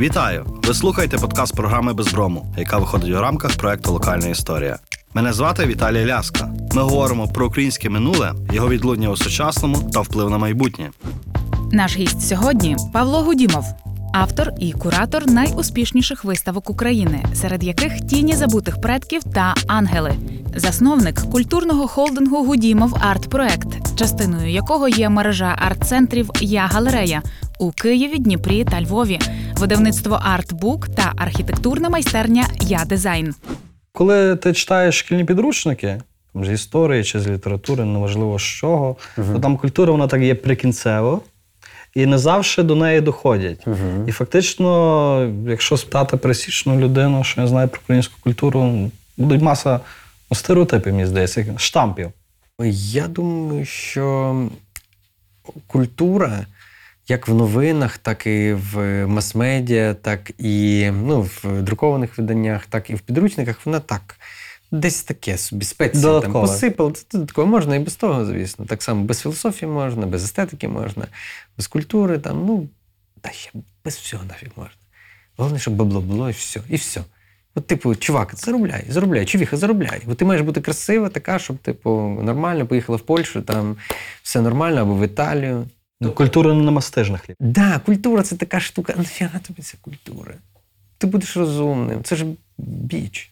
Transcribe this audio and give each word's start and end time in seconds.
Вітаю! 0.00 0.46
Ви 0.66 0.74
слухаєте 0.74 1.18
подкаст 1.18 1.56
програми 1.56 1.92
Безброму, 1.92 2.54
яка 2.58 2.78
виходить 2.78 3.10
у 3.10 3.20
рамках 3.20 3.56
проекту 3.56 3.92
Локальна 3.92 4.28
історія. 4.28 4.78
Мене 5.14 5.32
звати 5.32 5.66
Віталій 5.66 6.06
Ляска. 6.06 6.50
Ми 6.74 6.82
говоримо 6.82 7.28
про 7.28 7.46
українське 7.46 7.90
минуле, 7.90 8.32
його 8.52 8.68
відлуння 8.68 9.10
у 9.10 9.16
сучасному 9.16 9.90
та 9.92 10.00
вплив 10.00 10.30
на 10.30 10.38
майбутнє. 10.38 10.90
Наш 11.72 11.96
гість 11.96 12.28
сьогодні 12.28 12.76
Павло 12.92 13.22
Гудімов, 13.22 13.64
автор 14.12 14.52
і 14.58 14.72
куратор 14.72 15.30
найуспішніших 15.30 16.24
виставок 16.24 16.70
України, 16.70 17.24
серед 17.34 17.64
яких 17.64 18.00
тіні 18.00 18.32
забутих 18.36 18.80
предків 18.80 19.22
та 19.34 19.54
ангели, 19.66 20.12
засновник 20.56 21.20
культурного 21.20 21.88
холдингу 21.88 22.44
Гудімов 22.44 22.96
Арт-проект, 23.00 23.98
частиною 23.98 24.50
якого 24.50 24.88
є 24.88 25.08
мережа 25.08 25.56
арт-центрів 25.58 26.30
Я 26.40 26.66
галерея 26.66 27.22
у 27.60 27.72
Києві, 27.72 28.18
Дніпрі 28.18 28.64
та 28.64 28.82
Львові, 28.82 29.18
видавництво 29.56 30.20
Артбук 30.22 30.88
та 30.88 31.12
архітектурна 31.16 31.88
майстерня 31.88 32.46
Я 32.60 32.84
дизайн. 32.84 33.34
Коли 33.92 34.36
ти 34.36 34.52
читаєш 34.52 34.98
шкільні 34.98 35.24
підручники, 35.24 36.00
там, 36.32 36.44
з 36.44 36.48
історії 36.48 37.04
чи 37.04 37.20
з 37.20 37.28
літератури, 37.28 37.84
неважливо 37.84 38.38
з 38.38 38.42
чого, 38.42 38.96
то 39.16 39.38
там 39.38 39.56
культура 39.56 39.92
вона 39.92 40.06
так 40.06 40.22
є 40.22 40.34
прикінцево, 40.34 41.22
і 41.94 42.06
не 42.06 42.18
завжди 42.18 42.62
до 42.62 42.74
неї 42.74 43.00
доходять. 43.00 43.66
І 44.06 44.12
фактично, 44.12 45.32
якщо 45.46 45.76
спитати 45.76 46.16
пересічну 46.16 46.80
людину, 46.80 47.24
що 47.24 47.40
не 47.40 47.46
знає 47.46 47.66
про 47.66 47.80
українську 47.84 48.14
культуру, 48.20 48.90
будуть 49.16 49.42
маса 49.42 49.80
ну, 50.30 50.36
стереотипів, 50.36 50.92
мені 50.92 51.06
здається, 51.06 51.46
штампів. 51.56 52.10
Я 52.92 53.08
думаю, 53.08 53.64
що 53.64 54.36
культура, 55.66 56.46
як 57.10 57.28
в 57.28 57.34
новинах, 57.34 57.98
так 57.98 58.26
і 58.26 58.52
в 58.52 59.06
мас-медіа, 59.06 59.94
так 59.94 60.30
і 60.38 60.90
ну, 60.90 61.22
в 61.22 61.62
друкованих 61.62 62.18
виданнях, 62.18 62.66
так 62.66 62.90
і 62.90 62.94
в 62.94 63.00
підручниках, 63.00 63.66
вона 63.66 63.80
так. 63.80 64.16
Десь 64.72 65.02
таке 65.02 65.38
собі 65.38 65.64
спеції 65.64 66.02
там. 66.02 66.92
Це 66.94 67.18
додатково 67.18 67.46
можна 67.46 67.76
і 67.76 67.78
без 67.78 67.96
того, 67.96 68.24
звісно. 68.24 68.66
Так 68.66 68.82
само 68.82 69.04
без 69.04 69.20
філософії 69.20 69.70
можна, 69.70 70.06
без 70.06 70.24
естетики 70.24 70.68
можна, 70.68 71.06
без 71.56 71.66
культури, 71.66 72.18
там, 72.18 72.46
ну, 72.46 72.68
та 73.20 73.30
ще 73.30 73.50
без 73.84 73.96
всього 73.96 74.24
нафіг 74.24 74.48
можна. 74.56 74.74
Головне, 75.36 75.58
щоб 75.58 75.74
бабло 75.74 76.00
було 76.00 76.28
і 76.28 76.32
все. 76.32 76.60
І 76.68 76.76
все. 76.76 77.00
От, 77.54 77.66
типу, 77.66 77.94
чувак, 77.94 78.34
заробляй, 78.36 78.84
заробляй, 78.88 79.24
чувіха, 79.24 79.56
заробляй. 79.56 80.02
От 80.06 80.18
ти 80.18 80.24
маєш 80.24 80.42
бути 80.42 80.60
красива, 80.60 81.08
така, 81.08 81.38
щоб, 81.38 81.58
типу, 81.58 81.90
нормально 82.22 82.66
поїхала 82.66 82.96
в 82.96 83.00
Польщу, 83.00 83.42
там 83.42 83.76
все 84.22 84.40
нормально, 84.40 84.80
або 84.80 84.94
в 84.94 85.04
Італію. 85.04 85.66
Ну, 86.00 86.12
Культура 86.12 86.54
не 86.54 86.70
мастижна 86.70 87.18
хліб. 87.18 87.36
Да, 87.40 87.78
культура 87.78 88.22
це 88.22 88.36
така 88.36 88.60
штука. 88.60 88.94
Нафіга 88.96 89.38
тобі 89.38 89.62
ця 89.62 89.76
культура? 89.80 90.34
Ти 90.98 91.06
будеш 91.06 91.36
розумним. 91.36 92.02
Це 92.04 92.16
ж 92.16 92.24
біч. 92.58 93.30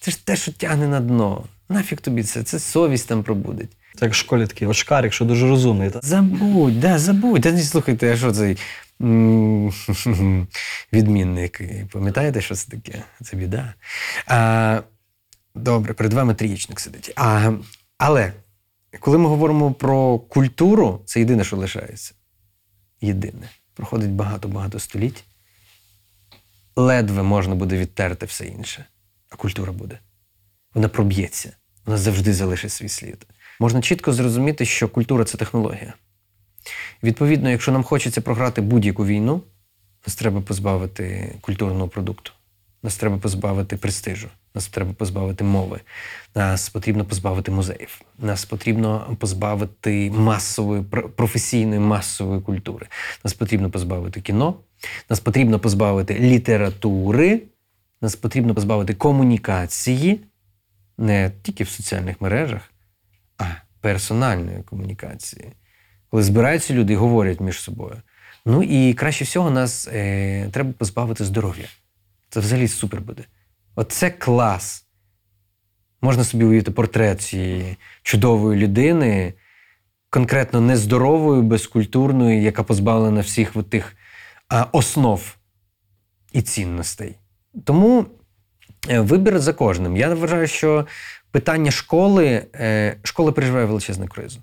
Це 0.00 0.10
ж 0.10 0.26
те, 0.26 0.36
що 0.36 0.52
тягне 0.52 0.88
на 0.88 1.00
дно. 1.00 1.44
Нафіг 1.68 2.00
тобі 2.00 2.22
це? 2.22 2.42
Це 2.42 2.58
совість 2.58 3.08
там 3.08 3.22
пробудить. 3.22 3.70
Це 3.98 4.04
як 4.04 4.14
в 4.14 4.16
школі 4.16 4.46
такий 4.46 4.68
очкар, 4.68 5.04
якщо 5.04 5.24
дуже 5.24 5.48
розумний. 5.48 5.90
Та? 5.90 6.00
Забудь, 6.02 6.80
да, 6.80 6.98
забудь. 6.98 7.42
Та 7.42 7.52
не 7.52 7.62
слухайте, 7.62 8.12
а 8.12 8.16
що 8.16 8.32
цей 8.32 8.56
відмінник? 10.92 11.60
Пам'ятаєте, 11.92 12.40
що 12.40 12.54
це 12.54 12.70
таке? 12.70 13.02
Це 13.22 13.36
біда. 13.36 13.74
А, 14.26 14.80
добре, 15.54 15.94
перед 15.94 16.12
вами 16.12 16.34
трієчник 16.34 16.80
сидить. 16.80 17.12
А, 17.16 17.52
але 17.98 18.32
коли 19.00 19.18
ми 19.18 19.28
говоримо 19.28 19.72
про 19.72 20.18
культуру, 20.18 21.00
це 21.04 21.20
єдине, 21.20 21.44
що 21.44 21.56
лишається. 21.56 22.14
Єдине. 23.00 23.48
Проходить 23.74 24.10
багато-багато 24.10 24.78
століть. 24.78 25.24
Ледве 26.76 27.22
можна 27.22 27.54
буде 27.54 27.78
відтерти 27.78 28.26
все 28.26 28.46
інше, 28.46 28.84
а 29.30 29.36
культура 29.36 29.72
буде. 29.72 29.98
Вона 30.74 30.88
проб'ється, 30.88 31.56
вона 31.86 31.98
завжди 31.98 32.32
залишить 32.32 32.72
свій 32.72 32.88
слід. 32.88 33.26
Можна 33.60 33.82
чітко 33.82 34.12
зрозуміти, 34.12 34.64
що 34.64 34.88
культура 34.88 35.24
це 35.24 35.38
технологія. 35.38 35.94
Відповідно, 37.02 37.50
якщо 37.50 37.72
нам 37.72 37.84
хочеться 37.84 38.20
програти 38.20 38.60
будь-яку 38.60 39.06
війну, 39.06 39.42
нас 40.06 40.16
треба 40.16 40.40
позбавити 40.40 41.34
культурного 41.40 41.88
продукту, 41.88 42.32
нас 42.82 42.96
треба 42.96 43.18
позбавити 43.18 43.76
престижу, 43.76 44.28
нас 44.54 44.68
треба 44.68 44.92
позбавити 44.92 45.44
мови, 45.44 45.80
нас 46.34 46.68
потрібно 46.68 47.04
позбавити 47.04 47.50
музеїв, 47.50 48.00
нас 48.18 48.44
потрібно 48.44 49.16
позбавити 49.18 50.10
масової, 50.10 50.82
професійної 51.16 51.80
масової 51.80 52.40
культури, 52.40 52.86
нас 53.24 53.34
потрібно 53.34 53.70
позбавити 53.70 54.20
кіно, 54.20 54.54
нас 55.10 55.20
потрібно 55.20 55.58
позбавити 55.58 56.14
літератури, 56.14 57.42
нас 58.02 58.16
потрібно 58.16 58.54
позбавити 58.54 58.94
комунікації, 58.94 60.20
не 60.98 61.32
тільки 61.42 61.64
в 61.64 61.68
соціальних 61.68 62.20
мережах, 62.20 62.70
а 63.38 63.44
персональної 63.80 64.62
комунікації. 64.62 65.52
Коли 66.10 66.22
збираються 66.22 66.74
люди 66.74 66.92
і 66.92 66.96
говорять 66.96 67.40
між 67.40 67.60
собою. 67.60 68.02
Ну 68.46 68.62
і 68.62 68.94
краще 68.94 69.24
всього 69.24 69.50
нас 69.50 69.88
е, 69.88 70.48
треба 70.52 70.72
позбавити 70.72 71.24
здоров'я. 71.24 71.64
Це 72.28 72.40
взагалі 72.40 72.68
супер 72.68 73.00
буде. 73.00 73.24
Оце 73.76 74.10
клас. 74.10 74.86
Можна 76.00 76.24
собі 76.24 76.44
уявити 76.44 76.70
портрет 76.70 77.20
цієї 77.20 77.76
чудової 78.02 78.60
людини, 78.60 79.34
конкретно 80.10 80.60
нездорової, 80.60 81.42
безкультурної, 81.42 82.42
яка 82.42 82.62
позбавлена 82.62 83.20
всіх 83.20 83.52
тих 83.70 83.96
основ 84.72 85.36
і 86.32 86.42
цінностей. 86.42 87.18
Тому 87.64 88.06
е, 88.88 89.00
вибір 89.00 89.38
за 89.38 89.52
кожним. 89.52 89.96
Я 89.96 90.14
вважаю, 90.14 90.46
що 90.46 90.86
питання 91.30 91.70
школи, 91.70 92.46
е, 92.54 92.96
школа 93.02 93.32
переживає 93.32 93.64
величезну 93.64 94.08
кризу. 94.08 94.42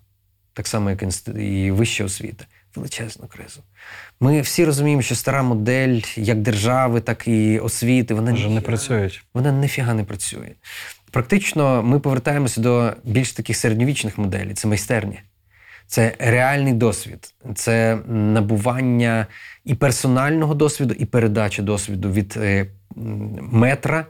Так 0.54 0.68
само, 0.68 0.90
як 0.90 1.04
і 1.38 1.72
вища 1.72 2.04
освіта. 2.04 2.46
Величезну 2.76 3.28
кризу. 3.28 3.62
Ми 4.20 4.42
всі 4.42 4.66
розуміємо, 4.66 5.02
що 5.02 5.16
стара 5.16 5.44
модель 5.44 6.02
як 6.16 6.38
держави, 6.42 7.02
так 7.02 7.28
і 7.28 7.60
освіти, 7.60 8.14
вона 8.14 8.34
Вже 8.34 8.50
не 8.50 8.62
працюють. 8.62 9.24
вона 9.34 9.52
ніфіга 9.52 9.94
не 9.94 10.04
працює. 10.04 10.52
Практично 11.12 11.84
ми 11.84 12.00
повертаємося 12.00 12.62
до 12.62 12.94
більш 13.04 13.32
таких 13.32 13.58
середньовічних 13.58 14.18
моделей. 14.18 14.54
Це 14.54 14.68
майстерні, 14.68 15.20
це 15.88 16.16
реальний 16.20 16.74
досвід, 16.74 17.34
це 17.56 17.98
набування 18.08 19.28
і 19.66 19.76
персонального 19.76 20.54
досвіду, 20.54 20.94
і 20.94 21.06
передача 21.06 21.62
досвіду 21.62 22.12
від 22.12 22.34
е, 22.38 22.68
метра 23.42 24.06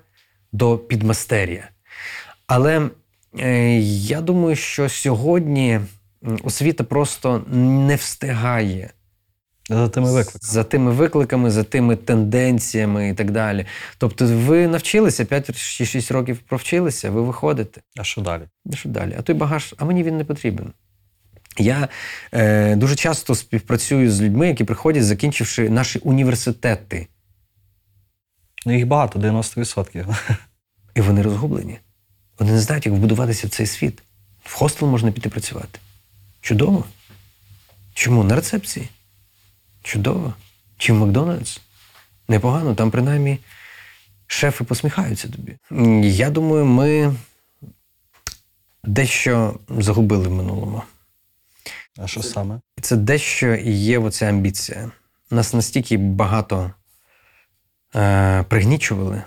до 0.51 0.77
підмастер'я. 0.77 1.69
Але 2.47 2.89
е, 3.39 3.79
я 3.79 4.21
думаю, 4.21 4.55
що 4.55 4.89
сьогодні 4.89 5.79
освіта 6.43 6.83
просто 6.83 7.45
не 7.51 7.95
встигає 7.95 8.89
За 9.69 9.89
тими 9.89 10.11
викликами. 10.11 10.39
за 10.41 10.63
тими 10.63 10.91
викликами, 10.91 11.51
за 11.51 11.63
тими 11.63 11.95
тенденціями 11.95 13.09
і 13.09 13.13
так 13.13 13.31
далі. 13.31 13.65
Тобто, 13.97 14.25
ви 14.27 14.67
навчилися 14.67 15.25
5 15.25 15.55
чи 15.77 15.85
6 15.85 16.11
років 16.11 16.37
провчилися, 16.39 17.09
ви 17.11 17.21
виходите. 17.21 17.81
А 17.97 18.03
що 18.03 18.21
далі? 18.21 18.43
Ну, 18.65 18.75
що 18.75 18.89
далі? 18.89 19.15
А 19.19 19.21
той 19.21 19.35
багаж, 19.35 19.75
а 19.77 19.85
мені 19.85 20.03
він 20.03 20.17
не 20.17 20.23
потрібен. 20.23 20.73
Я 21.57 21.87
е, 22.33 22.75
дуже 22.75 22.95
часто 22.95 23.35
співпрацюю 23.35 24.11
з 24.11 24.21
людьми, 24.21 24.47
які 24.47 24.63
приходять, 24.63 25.05
закінчивши 25.05 25.69
наші 25.69 25.99
університети, 25.99 27.07
Ну, 28.65 28.75
їх 28.75 28.87
багато, 28.87 29.19
90%. 29.19 30.15
і 30.95 31.01
вони 31.01 31.21
розгублені. 31.21 31.79
Вони 32.39 32.51
не 32.51 32.59
знають, 32.59 32.85
як 32.85 32.95
вбудуватися 32.95 33.47
в 33.47 33.49
цей 33.49 33.65
світ. 33.65 34.01
В 34.43 34.53
хостел 34.53 34.89
можна 34.89 35.11
піти 35.11 35.29
працювати. 35.29 35.79
Чудово. 36.41 36.85
Чому? 37.93 38.23
На 38.23 38.35
рецепції. 38.35 38.89
Чудово. 39.83 40.33
Чи 40.77 40.93
в 40.93 40.95
Макдональдс? 40.95 41.61
Непогано, 42.27 42.75
там 42.75 42.91
принаймні 42.91 43.39
шефи 44.27 44.63
посміхаються 44.63 45.29
тобі. 45.29 45.57
Я 46.07 46.29
думаю, 46.29 46.65
ми 46.65 47.15
дещо 48.83 49.59
загубили 49.69 50.27
в 50.27 50.31
минулому. 50.31 50.83
А 51.97 52.07
що 52.07 52.23
саме? 52.23 52.59
Це 52.81 52.95
дещо 52.95 53.55
і 53.55 53.71
є 53.71 53.99
оця 53.99 54.25
амбіція. 54.25 54.91
Нас 55.31 55.53
настільки 55.53 55.97
багато 55.97 56.71
е, 57.95 58.43
пригнічували. 58.43 59.23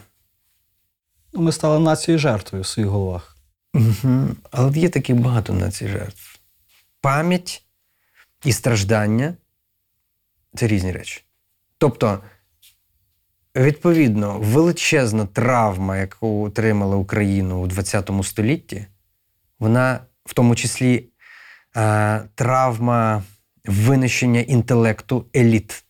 Ми 1.32 1.52
стали 1.52 1.78
нацією 1.78 2.19
жертвою 2.19 2.62
в 2.62 2.67
своїх 2.67 2.90
головах. 2.90 3.37
Угу. 3.75 4.28
Але 4.50 4.78
є 4.78 4.88
таких 4.88 5.17
багато 5.17 5.52
націй 5.52 5.88
жертв. 5.88 6.33
Пам'ять 7.04 7.64
і 8.44 8.52
страждання 8.52 9.34
це 10.54 10.66
різні 10.66 10.92
речі. 10.92 11.24
Тобто, 11.78 12.22
відповідно, 13.56 14.38
величезна 14.38 15.26
травма, 15.26 15.96
яку 15.96 16.44
отримала 16.44 16.96
Україна 16.96 17.56
у 17.56 17.68
ХХ 17.68 18.24
столітті, 18.24 18.86
вона 19.58 20.00
в 20.24 20.34
тому 20.34 20.56
числі 20.56 21.08
е, 21.76 22.28
травма 22.34 23.22
винищення 23.64 24.40
інтелекту 24.40 25.26
еліт. 25.36 25.84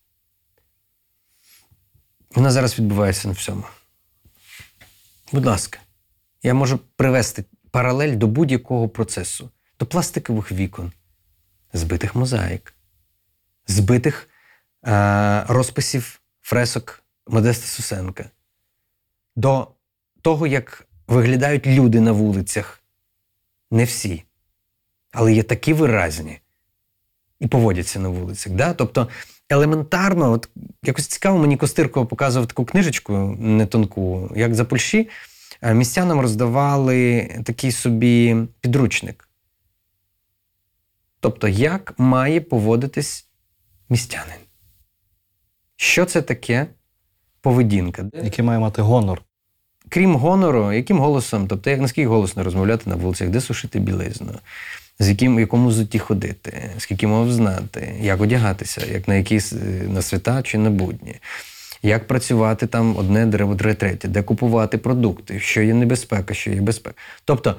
Вона 2.34 2.50
зараз 2.50 2.78
відбувається 2.78 3.28
на 3.28 3.34
всьому. 3.34 3.64
Будь 5.32 5.46
ласка, 5.46 5.78
я 6.43 6.55
можу 6.55 6.78
привести 6.78 7.44
паралель 7.70 8.17
до 8.17 8.26
будь-якого 8.26 8.88
процесу, 8.88 9.50
до 9.78 9.87
пластикових 9.87 10.52
вікон, 10.52 10.93
збитих 11.75 12.15
мозаїк, 12.15 12.75
збитих 13.67 14.29
е- 14.87 15.44
розписів 15.49 16.21
фресок 16.43 17.03
Модеста 17.26 17.67
Сусенка, 17.67 18.25
до 19.37 19.69
того, 20.23 20.47
як 20.47 20.87
виглядають 21.09 21.67
люди 21.67 22.00
на 22.00 22.12
вулицях. 22.12 22.81
Не 23.71 23.85
всі, 23.85 24.25
але 25.12 25.32
є 25.32 25.43
такі 25.43 25.73
виразні 25.73 26.41
і 27.41 27.47
поводяться 27.47 28.00
на 28.00 28.09
вулицях. 28.09 28.53
Да? 28.53 28.75
Тобто 28.75 29.09
елементарно, 29.49 30.32
от 30.32 30.49
якось 30.82 31.06
цікаво, 31.06 31.38
мені 31.38 31.56
Костирко 31.56 32.06
показував 32.06 32.49
таку 32.49 32.65
книжечку 32.65 33.12
не 33.38 33.67
тонку, 33.67 34.32
як 34.37 34.55
за 34.55 34.65
Польщі, 34.65 35.09
е, 35.62 35.75
містянам 35.75 36.20
роздавали 36.20 37.29
такий 37.44 37.73
собі 37.73 38.37
підручник. 38.61 39.29
Тобто, 41.25 41.49
як 41.49 41.94
має 41.99 42.41
поводитись 42.41 43.26
містянин? 43.88 44.41
Що 45.76 46.05
це 46.05 46.23
таке 46.23 46.67
поведінка? 47.41 48.05
Який 48.23 48.44
має 48.44 48.59
мати 48.59 48.82
гонор. 48.82 49.23
Крім 49.88 50.17
гонору, 50.17 50.73
яким 50.73 50.99
голосом, 50.99 51.47
тобто 51.49 51.71
як 51.71 51.81
наскільки 51.81 52.09
голосно 52.09 52.44
розмовляти 52.44 52.91
на 52.91 52.97
вулицях, 52.97 53.29
де 53.29 53.41
сушити 53.41 53.79
білизну, 53.79 54.32
з 54.99 55.09
яким 55.09 55.38
якому 55.38 55.69
взутті 55.69 55.99
ходити, 55.99 56.71
скільки 56.79 57.06
мов 57.06 57.32
знати, 57.32 57.94
як 58.00 58.20
одягатися, 58.20 58.87
як 58.87 59.09
на 59.09 59.15
якісь 59.15 59.53
е, 59.53 59.56
на 59.88 60.03
свята 60.03 60.43
чи 60.43 60.59
на 60.59 60.70
будні, 60.70 61.15
як 61.82 62.06
працювати 62.06 62.67
там 62.67 62.97
одне 62.97 63.27
дерево, 63.27 63.55
друге, 63.55 63.75
третє, 63.75 64.09
де 64.09 64.23
купувати 64.23 64.79
продукти, 64.79 65.41
що 65.41 65.62
є 65.62 65.75
небезпека, 65.75 66.35
що 66.35 66.50
є 66.50 66.61
безпека. 66.61 66.97
Тобто 67.25 67.56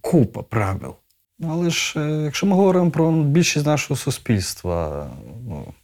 купа 0.00 0.42
правил. 0.42 0.94
Ну, 1.38 1.48
Але 1.52 1.70
ж, 1.70 2.00
е, 2.00 2.22
якщо 2.24 2.46
ми 2.46 2.56
говоримо 2.56 2.90
про 2.90 3.12
більшість 3.12 3.66
нашого 3.66 3.98
суспільства, 3.98 5.10
ну, 5.48 5.74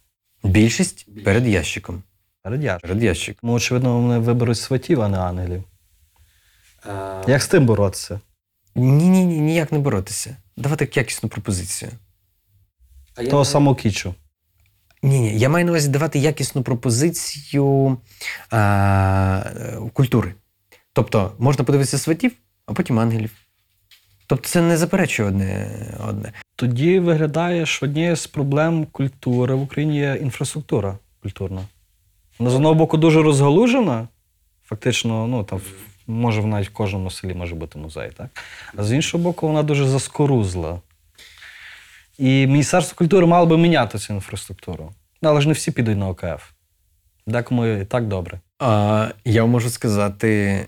Більшість 0.43 1.23
перед 1.23 1.47
ящиком. 1.47 2.03
радяж. 2.43 2.81
Перед 2.81 3.03
ящиком. 3.03 3.39
Тому, 3.41 3.53
очевидно, 3.53 4.01
вони 4.01 4.19
виберуть 4.19 4.57
сватів, 4.57 5.01
а 5.01 5.07
не 5.07 5.17
ангелів. 5.17 5.63
Як 7.27 7.41
з 7.41 7.47
тим 7.47 7.65
боротися? 7.65 8.19
Ні, 8.75 8.91
ні, 8.91 9.25
ні, 9.25 9.39
ніяк 9.39 9.71
не 9.71 9.79
боротися. 9.79 10.37
Давати 10.57 10.89
якісну 10.93 11.29
пропозицію. 11.29 11.91
Того 13.29 13.45
самого 13.45 13.75
кічу. 13.75 14.15
Ні, 15.03 15.19
ні, 15.19 15.39
я 15.39 15.49
маю 15.49 15.65
на 15.65 15.71
увазі 15.71 15.89
давати 15.89 16.19
якісну 16.19 16.63
пропозицію 16.63 17.97
а, 18.49 19.43
е, 19.55 19.77
культури. 19.93 20.33
Тобто 20.93 21.35
можна 21.39 21.63
подивитися 21.63 21.97
сватів, 21.97 22.31
а 22.65 22.73
потім 22.73 22.99
ангелів. 22.99 23.44
Тобто 24.27 24.49
це 24.49 24.61
не 24.61 24.77
заперечує 24.77 25.29
одне 25.29 25.67
одне. 26.07 26.31
Тоді 26.55 26.99
виглядає, 26.99 27.65
що 27.65 27.85
однією 27.85 28.15
з 28.15 28.27
проблем 28.27 28.85
культури 28.85 29.55
в 29.55 29.61
Україні 29.61 29.97
є 29.97 30.17
інфраструктура 30.21 30.97
культурна. 31.21 31.61
Вона 32.39 32.51
з 32.51 32.55
одного 32.55 32.75
боку 32.75 32.97
дуже 32.97 33.21
розгалужена. 33.21 34.07
Фактично, 34.65 35.27
ну 35.27 35.43
там 35.43 35.61
може 36.07 36.41
в 36.41 36.47
навіть 36.47 36.69
в 36.69 36.73
кожному 36.73 37.11
селі 37.11 37.33
може 37.33 37.55
бути 37.55 37.79
музей, 37.79 38.11
так? 38.17 38.27
А 38.77 38.83
з 38.83 38.93
іншого 38.93 39.23
боку, 39.23 39.47
вона 39.47 39.63
дуже 39.63 39.87
заскорузла. 39.87 40.79
І 42.17 42.47
Міністерство 42.47 42.97
культури 42.97 43.25
мало 43.25 43.45
би 43.45 43.57
міняти 43.57 43.97
цю 43.97 44.13
інфраструктуру. 44.13 44.91
Ну, 45.21 45.29
Але 45.29 45.41
ж 45.41 45.47
не 45.47 45.53
всі 45.53 45.71
підуть 45.71 45.97
на 45.97 46.07
ОКФ. 46.07 46.49
Декому 47.27 47.65
і 47.65 47.85
так 47.85 48.07
добре. 48.07 48.39
А, 48.59 49.07
я 49.25 49.45
можу 49.45 49.69
сказати, 49.69 50.59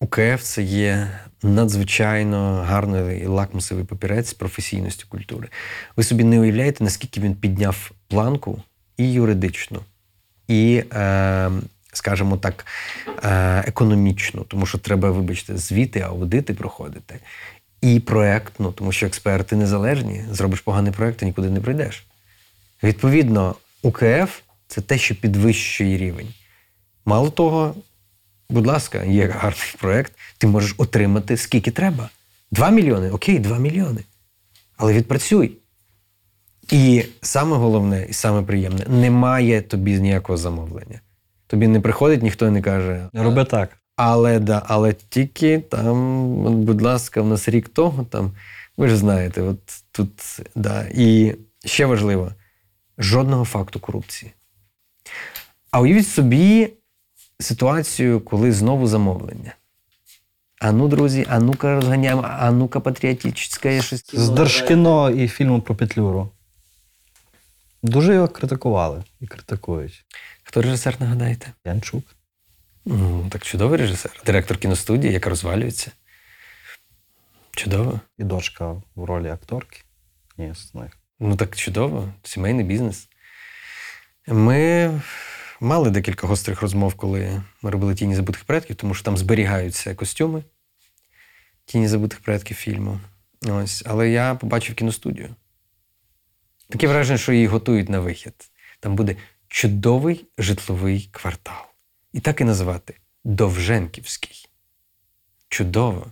УКФ 0.00 0.42
це 0.42 0.62
є 0.62 1.08
надзвичайно 1.44 2.64
гарний 2.68 3.26
лакмусовий 3.26 3.84
папірець 3.84 4.28
з 4.28 4.34
професійністю 4.34 5.06
культури. 5.08 5.48
Ви 5.96 6.04
собі 6.04 6.24
не 6.24 6.40
уявляєте, 6.40 6.84
наскільки 6.84 7.20
він 7.20 7.34
підняв 7.34 7.90
планку 8.08 8.62
і 8.96 9.12
юридичну, 9.12 9.80
і, 10.48 10.84
е, 10.92 11.50
скажімо 11.92 12.36
так, 12.36 12.66
е, 13.24 13.64
економічну, 13.66 14.42
тому 14.42 14.66
що 14.66 14.78
треба, 14.78 15.10
вибачте, 15.10 15.56
звіти, 15.56 16.00
аудити 16.00 16.54
проходити. 16.54 17.20
І 17.80 18.00
проектну, 18.00 18.72
тому 18.72 18.92
що 18.92 19.06
експерти 19.06 19.56
незалежні, 19.56 20.24
зробиш 20.30 20.60
поганий 20.60 20.92
проект, 20.92 21.22
і 21.22 21.24
нікуди 21.24 21.50
не 21.50 21.60
прийдеш. 21.60 22.06
Відповідно, 22.82 23.54
УКФ 23.82 24.40
це 24.66 24.80
те, 24.80 24.98
що 24.98 25.14
підвищує 25.14 25.98
рівень. 25.98 26.28
Мало 27.06 27.30
того, 27.30 27.74
будь 28.50 28.66
ласка, 28.66 29.04
є 29.04 29.26
гарний 29.26 29.74
проект, 29.78 30.12
ти 30.38 30.46
можеш 30.46 30.74
отримати 30.78 31.36
скільки 31.36 31.70
треба. 31.70 32.10
Два 32.50 32.70
мільйони, 32.70 33.10
окей, 33.10 33.38
два 33.38 33.58
мільйони. 33.58 34.00
Але 34.76 34.92
відпрацюй. 34.92 35.58
І 36.70 37.04
саме 37.22 37.56
головне, 37.56 38.06
і 38.08 38.12
саме 38.12 38.42
приємне, 38.42 38.86
немає 38.88 39.62
тобі 39.62 40.00
ніякого 40.00 40.38
замовлення. 40.38 41.00
Тобі 41.46 41.68
не 41.68 41.80
приходить, 41.80 42.22
ніхто 42.22 42.50
не 42.50 42.62
каже, 42.62 43.08
Роби 43.12 43.44
так. 43.44 43.78
але 43.96 44.38
да, 44.38 44.62
але 44.66 44.92
тільки 44.92 45.58
там, 45.58 46.46
от, 46.46 46.52
будь 46.52 46.82
ласка, 46.82 47.22
в 47.22 47.26
нас 47.26 47.48
рік 47.48 47.68
того, 47.68 48.04
там, 48.04 48.32
ви 48.76 48.88
ж 48.88 48.96
знаєте, 48.96 49.42
от 49.42 49.58
тут, 49.92 50.40
да. 50.54 50.86
І 50.94 51.34
ще 51.64 51.86
важливо, 51.86 52.32
жодного 52.98 53.44
факту 53.44 53.80
корупції. 53.80 54.32
А 55.70 55.80
уявіть 55.80 56.08
собі 56.08 56.72
ситуацію, 57.40 58.20
коли 58.20 58.52
знову 58.52 58.86
замовлення. 58.86 59.54
А 60.60 60.72
ну, 60.72 60.88
друзі, 60.88 61.26
а 61.28 61.38
ну-ка 61.38 61.74
розганяємо, 61.74 62.26
а 62.38 62.50
ну-ка 62.50 62.80
патріотичне 62.80 63.82
щось. 63.82 64.14
З 64.14 64.28
Держкіно 64.28 65.10
і 65.10 65.28
фільму 65.28 65.60
про 65.60 65.74
Петлюру. 65.74 66.30
Дуже 67.82 68.14
його 68.14 68.28
критикували 68.28 69.04
і 69.20 69.26
критикують. 69.26 70.04
Хто 70.42 70.62
режисер, 70.62 71.00
нагадаєте? 71.00 71.52
Янчук. 71.64 72.04
Ну, 72.84 73.26
так 73.30 73.44
чудовий 73.44 73.78
режисер. 73.78 74.22
Директор 74.26 74.58
кіностудії, 74.58 75.12
яка 75.12 75.30
розвалюється. 75.30 75.90
Чудово. 77.50 78.00
І 78.18 78.24
дочка 78.24 78.82
в 78.94 79.04
ролі 79.04 79.28
акторки. 79.28 79.80
Ні. 80.38 80.52
Ну 81.20 81.36
так 81.36 81.56
чудово, 81.56 82.08
сімейний 82.22 82.64
бізнес. 82.64 83.08
Ми 84.26 84.90
мали 85.64 85.90
декілька 85.90 86.26
гострих 86.26 86.62
розмов, 86.62 86.94
коли 86.94 87.42
ми 87.62 87.70
робили 87.70 87.94
тіні 87.94 88.14
забутих 88.14 88.44
предків, 88.44 88.76
тому 88.76 88.94
що 88.94 89.04
там 89.04 89.16
зберігаються 89.16 89.94
костюми 89.94 90.42
тіні 91.64 91.88
забутих 91.88 92.20
предків 92.20 92.56
фільму. 92.56 93.00
Ось. 93.42 93.82
Але 93.86 94.10
я 94.10 94.34
побачив 94.34 94.74
кіностудію. 94.74 95.34
Таке 96.68 96.88
враження, 96.88 97.18
що 97.18 97.32
її 97.32 97.46
готують 97.46 97.88
на 97.88 98.00
вихід. 98.00 98.34
Там 98.80 98.96
буде 98.96 99.16
чудовий 99.48 100.26
житловий 100.38 101.08
квартал. 101.12 101.62
І 102.12 102.20
так 102.20 102.40
і 102.40 102.44
назвати 102.44 102.94
Довженківський. 103.24 104.48
Чудово. 105.48 106.06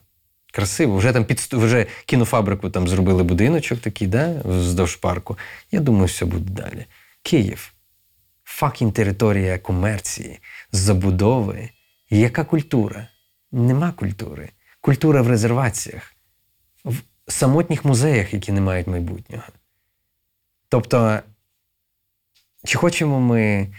Красиво. 0.52 0.96
Вже 0.96 1.12
там 1.12 1.24
під 1.24 1.38
вже 1.38 1.86
кінофабрику 2.06 2.70
там 2.70 2.88
зробили 2.88 3.22
будиночок 3.22 3.80
такий, 3.80 4.08
да, 4.08 4.42
вздовж 4.44 4.96
парку. 4.96 5.38
Я 5.70 5.80
думаю, 5.80 6.06
все 6.06 6.24
буде 6.24 6.50
далі. 6.50 6.86
Київ. 7.22 7.72
Fucking 8.62 8.92
територія 8.92 9.58
комерції, 9.58 10.40
забудови. 10.72 11.70
Яка 12.10 12.44
культура? 12.44 13.08
Нема 13.52 13.92
культури. 13.92 14.50
Культура 14.80 15.22
в 15.22 15.28
резерваціях, 15.28 16.14
в 16.84 17.02
самотніх 17.28 17.84
музеях, 17.84 18.34
які 18.34 18.52
не 18.52 18.60
мають 18.60 18.86
майбутнього. 18.86 19.44
Тобто, 20.68 21.20
чи 22.64 22.78
хочемо 22.78 23.20
ми 23.20 23.74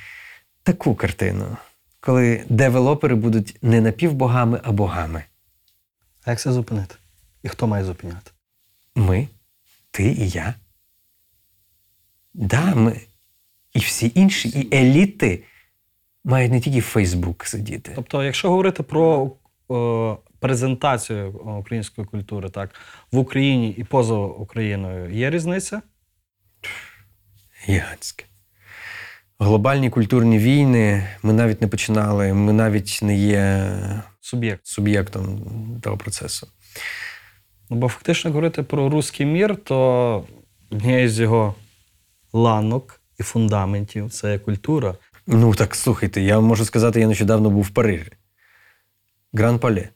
таку 0.64 0.96
картину, 0.96 1.58
коли 2.00 2.46
девелопери 2.50 3.16
будуть 3.16 3.58
не 3.62 3.82
напівбогами, 3.82 4.62
а 4.64 4.72
богами? 4.72 5.24
А 6.24 6.30
як 6.30 6.40
це 6.40 6.52
зупинити? 6.52 6.96
І 7.44 7.50
хто 7.50 7.68
має 7.68 7.84
зупиняти? 7.84 8.32
Ми, 8.96 9.28
ти 9.92 10.04
і 10.04 10.30
я. 10.30 10.56
Да, 12.34 12.76
ми. 12.76 13.02
І 13.74 13.80
всі 13.80 14.12
інші, 14.16 14.50
і 14.50 14.76
еліти 14.76 15.44
мають 16.24 16.52
не 16.52 16.60
тільки 16.60 16.80
в 16.80 16.84
Фейсбук 16.84 17.46
сидіти. 17.46 17.92
Тобто, 17.96 18.24
якщо 18.24 18.50
говорити 18.50 18.84
про 18.84 19.32
о, 19.68 20.18
презентацію 20.40 21.32
української 21.32 22.08
культури 22.08 22.50
так, 22.50 22.70
в 23.12 23.18
Україні 23.18 23.70
і 23.70 23.84
поза 23.84 24.14
Україною, 24.14 25.14
є 25.14 25.30
різниця? 25.30 25.82
Гігантське. 27.70 28.26
Глобальні 29.40 29.90
культурні 29.90 30.38
війни 30.38 31.08
ми 31.24 31.34
навіть 31.34 31.62
не 31.62 31.68
починали, 31.68 32.34
ми 32.34 32.54
навіть 32.54 33.00
не 33.02 33.18
є 33.18 33.70
Суб'єкт. 34.22 34.68
суб'єктом 34.68 35.42
того 35.84 35.98
процесу. 35.98 36.48
Ну, 37.70 37.78
бо 37.78 37.88
фактично 37.88 38.32
говорити 38.32 38.64
про 38.64 38.90
руський 38.90 39.26
мір, 39.26 39.56
то 39.56 40.28
однією 40.72 41.10
з 41.10 41.20
його 41.20 41.56
ланок 42.34 43.03
фундаментів 43.24 44.12
це 44.12 44.40
культура. 44.40 44.96
Ну 45.28 45.56
так 45.56 45.76
слухайте, 45.76 46.22
я 46.22 46.40
можу 46.40 46.66
сказати, 46.66 47.00
я 47.00 47.08
нещодавно 47.08 47.50
був 47.50 47.64
в 47.64 47.70
Парижі. 47.70 48.12
Гран 49.34 49.60
Пале. 49.60 49.90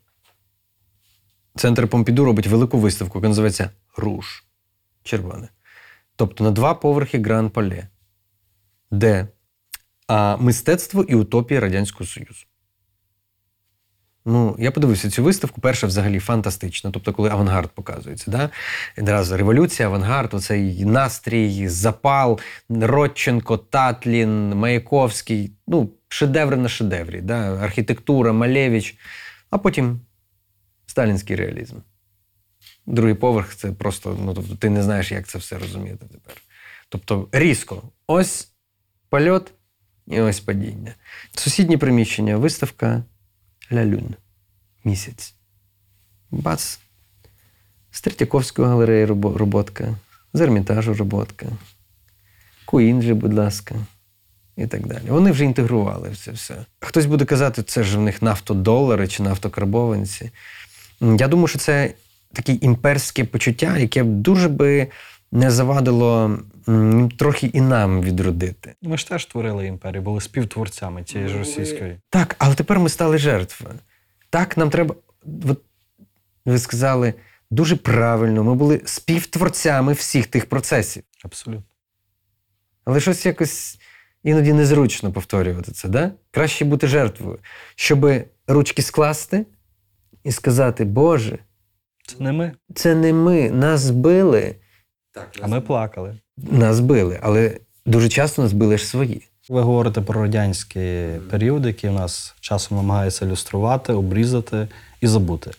Центр 1.55 1.87
Помпіду 1.87 2.25
робить 2.25 2.47
велику 2.47 2.77
виставку, 2.77 3.17
яка 3.19 3.27
називається 3.27 3.69
Руж. 3.97 4.43
Червоне. 5.03 5.49
Тобто 6.15 6.43
на 6.43 6.51
два 6.51 6.73
поверхи 6.73 7.19
Гран 7.19 7.49
Пале, 7.49 7.87
де 8.91 9.27
а, 10.07 10.37
мистецтво 10.37 11.03
і 11.03 11.15
утопія 11.15 11.59
Радянського 11.59 12.05
Союзу. 12.05 12.46
Ну, 14.29 14.55
я 14.59 14.71
подивився 14.71 15.09
цю 15.09 15.23
виставку. 15.23 15.61
Перша 15.61 15.87
взагалі 15.87 16.19
фантастична. 16.19 16.91
Тобто, 16.91 17.13
коли 17.13 17.29
авангард 17.29 17.71
показується. 17.71 18.31
Да? 18.31 18.49
Одразу 18.97 19.37
революція, 19.37 19.87
авангард, 19.87 20.33
оцей 20.33 20.85
настрій, 20.85 21.67
запал, 21.67 22.39
Родченко, 22.69 23.57
Татлін, 23.57 24.49
Маяковський. 24.49 25.51
Ну, 25.67 25.89
шедеври 26.07 26.57
на 26.57 26.69
шедеврі. 26.69 27.21
Да? 27.21 27.55
Архітектура, 27.55 28.33
Малевич, 28.33 28.97
а 29.49 29.57
потім 29.57 29.99
сталінський 30.85 31.35
реалізм. 31.35 31.75
Другий 32.85 33.15
поверх 33.15 33.55
це 33.55 33.71
просто, 33.71 34.17
ну 34.25 34.33
тобто, 34.33 34.55
ти 34.55 34.69
не 34.69 34.83
знаєш, 34.83 35.11
як 35.11 35.27
це 35.27 35.37
все 35.37 35.57
розуміти 35.59 36.05
тепер. 36.11 36.35
Тобто, 36.89 37.27
різко. 37.31 37.83
Ось 38.07 38.51
польот 39.09 39.51
і 40.07 40.21
ось 40.21 40.39
падіння. 40.39 40.93
Сусіднє 41.31 41.77
приміщення, 41.77 42.37
виставка 42.37 43.03
Ля 43.71 43.85
Люн. 43.85 44.15
Місяць. 44.83 45.33
Бац. 46.31 46.79
З 47.91 48.01
Третьяковської 48.01 48.67
галереї 48.67 49.05
роботка, 49.05 49.95
з 50.33 50.41
Ермітажу 50.41 50.93
роботка. 50.93 51.45
Куінджі, 52.65 53.13
будь 53.13 53.33
ласка. 53.33 53.75
І 54.57 54.67
так 54.67 54.87
далі. 54.87 55.03
Вони 55.07 55.31
вже 55.31 55.45
інтегрували 55.45 56.15
це 56.15 56.31
все. 56.31 56.65
Хтось 56.79 57.05
буде 57.05 57.25
казати, 57.25 57.63
це 57.63 57.83
ж 57.83 57.97
в 57.97 58.01
них 58.01 58.21
нафтодолари 58.21 59.07
чи 59.07 59.23
нафтокарбованці. 59.23 60.31
Я 61.01 61.27
думаю, 61.27 61.47
що 61.47 61.59
це 61.59 61.93
таке 62.33 62.53
імперське 62.53 63.23
почуття, 63.23 63.77
яке 63.77 64.03
дуже 64.03 64.49
би 64.49 64.87
не 65.37 65.51
завадило 65.51 66.39
трохи 67.17 67.47
і 67.47 67.61
нам 67.61 68.01
відродити. 68.01 68.75
Ми 68.81 68.97
ж 68.97 69.07
теж 69.07 69.25
творили 69.25 69.67
імперію, 69.67 70.01
були 70.01 70.21
співтворцями 70.21 71.03
тієї 71.03 71.29
ж 71.29 71.37
російської. 71.37 71.97
Так, 72.09 72.35
але 72.39 72.55
тепер 72.55 72.79
ми 72.79 72.89
стали 72.89 73.17
жертвою. 73.17 73.75
Так, 74.29 74.57
нам 74.57 74.69
треба. 74.69 74.95
От, 75.49 75.61
ви 76.45 76.59
сказали 76.59 77.13
дуже 77.51 77.75
правильно, 77.75 78.43
ми 78.43 78.55
були 78.55 78.81
співтворцями 78.85 79.93
всіх 79.93 80.27
тих 80.27 80.45
процесів. 80.45 81.03
Абсолютно. 81.23 81.63
Але 82.85 82.99
щось 82.99 83.25
якось 83.25 83.79
іноді 84.23 84.53
незручно 84.53 85.11
повторювати 85.11 85.71
це, 85.71 85.89
да? 85.89 86.11
Краще 86.31 86.65
бути 86.65 86.87
жертвою, 86.87 87.39
щоб 87.75 88.11
ручки 88.47 88.81
скласти 88.81 89.45
і 90.23 90.31
сказати: 90.31 90.85
Боже, 90.85 91.39
Це 92.07 92.15
не 92.19 92.31
ми, 92.31 92.51
це 92.75 92.95
не 92.95 93.13
ми, 93.13 93.51
нас 93.51 93.89
збили. 95.17 95.41
а 95.41 95.47
ми 95.47 95.61
плакали. 95.61 96.17
Нас 96.37 96.79
били, 96.79 97.19
але 97.21 97.59
дуже 97.85 98.09
часто 98.09 98.41
нас 98.41 98.53
били 98.53 98.77
ж 98.77 98.85
свої. 98.85 99.27
Ви 99.49 99.61
говорите 99.61 100.01
про 100.01 100.21
радянський 100.21 101.19
період, 101.31 101.65
який 101.65 101.89
в 101.89 101.93
нас 101.93 102.35
часом 102.39 102.77
намагається 102.77 103.25
ілюструвати, 103.25 103.93
обрізати 103.93 104.67
і 105.01 105.07
забути. 105.07 105.51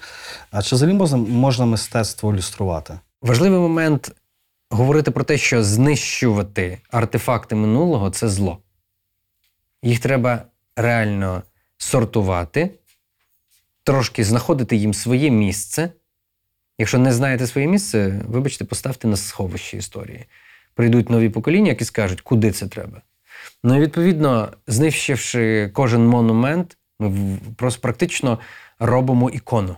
А 0.50 0.62
чи 0.62 0.76
взагалі 0.76 0.96
можна, 0.96 1.16
можна 1.16 1.66
мистецтво 1.66 2.34
ілюструвати? 2.34 2.98
Важливий 3.22 3.60
момент 3.60 4.12
говорити 4.70 5.10
про 5.10 5.24
те, 5.24 5.38
що 5.38 5.62
знищувати 5.62 6.78
артефакти 6.90 7.54
минулого 7.54 8.10
це 8.10 8.28
зло. 8.28 8.58
Їх 9.82 10.00
треба 10.00 10.42
реально 10.76 11.42
сортувати, 11.78 12.70
трошки 13.84 14.24
знаходити 14.24 14.76
їм 14.76 14.94
своє 14.94 15.30
місце. 15.30 15.92
Якщо 16.78 16.99
не 16.99 17.12
знаєте 17.12 17.47
своє 17.47 17.66
місце, 17.66 18.20
вибачте, 18.28 18.64
поставте 18.64 19.08
на 19.08 19.16
сховище 19.16 19.76
історії. 19.76 20.26
Прийдуть 20.75 21.11
нові 21.11 21.28
покоління, 21.28 21.68
які 21.68 21.85
скажуть, 21.85 22.20
куди 22.20 22.50
це 22.50 22.66
треба. 22.66 23.02
Ну 23.64 23.76
і 23.76 23.80
відповідно, 23.80 24.52
знищивши 24.66 25.70
кожен 25.75 26.06
монумент, 26.06 26.76
ми 26.99 27.38
просто 27.56 27.80
практично 27.80 28.38
робимо 28.78 29.30
ікону. 29.30 29.76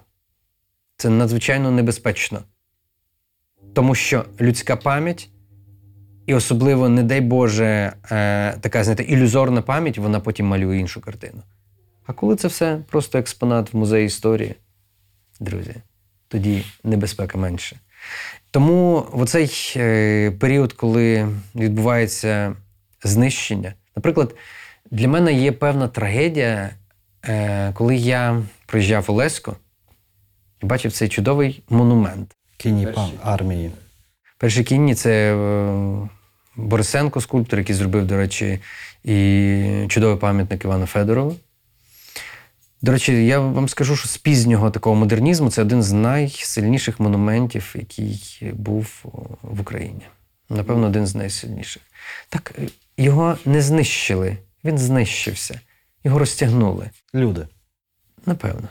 Це 0.97 1.09
надзвичайно 1.11 1.71
небезпечно. 1.71 2.43
Тому 3.75 3.95
що 3.95 4.25
людська 4.41 4.77
пам'ять, 4.77 5.31
і 6.27 6.35
особливо, 6.35 6.89
не 6.89 7.03
дай 7.03 7.21
Боже, 7.21 7.93
е, 8.11 8.53
така 8.61 8.85
знаєте, 8.85 9.03
ілюзорна 9.03 9.63
пам'ять, 9.63 9.99
вона 9.99 10.21
потім 10.21 10.47
малює 10.47 10.79
іншу 10.79 11.01
картину. 11.01 11.43
А 12.07 12.13
коли 12.13 12.37
це 12.37 12.49
все 12.49 12.79
просто 12.91 13.19
експонат 13.19 13.73
в 13.73 13.77
музеї 13.77 14.07
історії, 14.07 14.55
друзі, 15.41 15.75
тоді 16.31 16.65
небезпека 16.85 17.39
менше. 17.39 17.77
Тому 18.51 19.07
в 19.13 19.21
оцей 19.21 19.73
е, 19.77 20.31
період, 20.31 20.73
коли 20.73 21.29
відбувається 21.55 22.57
знищення, 23.05 23.75
наприклад, 23.97 24.35
для 24.91 25.09
мене 25.09 25.33
є 25.33 25.53
певна 25.53 25.89
трагедія, 25.89 26.71
е, 27.25 27.73
коли 27.73 27.97
я 27.97 28.43
приїжджав 28.67 29.05
у 29.09 29.13
Лесько 29.13 29.57
і 30.63 30.67
бачив 30.67 30.93
цей 30.93 31.09
чудовий 31.09 31.63
монумент. 31.69 32.37
Кінні 32.57 32.87
пан 32.87 33.11
армії. 33.23 33.71
Перші 34.39 34.65
кінні 34.65 34.95
це 34.95 35.35
е, 35.35 36.09
Борисенко, 36.57 37.21
скульптор, 37.21 37.59
який 37.59 37.75
зробив, 37.75 38.07
до 38.07 38.17
речі, 38.17 38.61
і 39.05 39.87
чудовий 39.89 40.17
пам'ятник 40.17 40.65
Івана 40.65 40.87
Федорова. 40.87 41.35
До 42.83 42.93
речі, 42.93 43.27
я 43.27 43.39
вам 43.41 43.69
скажу, 43.69 43.97
що 43.97 44.09
з 44.09 44.19
пізнього 44.19 44.71
такого 44.71 44.97
модернізму 44.97 45.51
це 45.51 45.63
один 45.63 45.83
з 45.83 45.93
найсильніших 45.93 47.01
монументів, 47.01 47.75
який 47.79 48.53
був 48.53 49.05
в 49.43 49.61
Україні. 49.61 50.03
Напевно, 50.49 50.87
один 50.87 51.07
з 51.07 51.15
найсильніших. 51.15 51.83
Так, 52.29 52.55
е, 52.59 52.69
його 52.97 53.39
не 53.45 53.63
знищили, 53.63 54.37
він 54.65 54.79
знищився, 54.79 55.61
його 56.05 56.19
розтягнули. 56.19 56.91
Люди. 57.15 57.47
Напевно. 58.27 58.69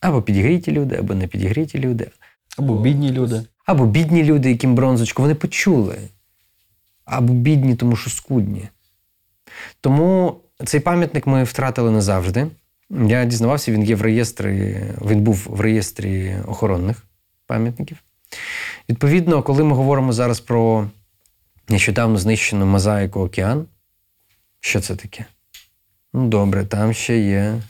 Або 0.00 0.22
підігріті 0.22 0.72
люди, 0.72 0.96
або 0.96 1.14
не 1.14 1.26
підігріті 1.26 1.78
люди. 1.78 2.10
Або 2.58 2.78
бідні 2.78 3.12
люди. 3.12 3.42
Або 3.66 3.86
бідні 3.86 4.24
люди, 4.24 4.50
яким 4.50 4.74
бронзочку, 4.74 5.22
вони 5.22 5.34
почули. 5.34 5.98
Або 7.04 7.34
бідні, 7.34 7.74
тому 7.74 7.96
що 7.96 8.10
скудні. 8.10 8.68
Тому 9.80 10.40
цей 10.64 10.80
пам'ятник 10.80 11.26
ми 11.26 11.44
втратили 11.44 11.90
назавжди. 11.90 12.46
Я 12.90 13.24
дізнавався, 13.24 13.72
він 13.72 13.82
є 13.82 13.94
в 13.94 14.02
реєстрі, 14.02 14.80
він 15.06 15.20
був 15.20 15.46
в 15.50 15.60
реєстрі 15.60 16.36
охоронних 16.46 17.06
пам'ятників. 17.46 17.98
Відповідно, 18.88 19.42
коли 19.42 19.64
ми 19.64 19.76
говоримо 19.76 20.12
зараз 20.12 20.40
про 20.40 20.90
нещодавно 21.68 22.18
знищену 22.18 22.66
мозаїку 22.66 23.20
океан, 23.20 23.66
що 24.60 24.80
це 24.80 24.96
таке? 24.96 25.24
Ну, 26.12 26.28
добре, 26.28 26.64
там 26.64 26.92
ще 26.92 27.18
є 27.18 27.62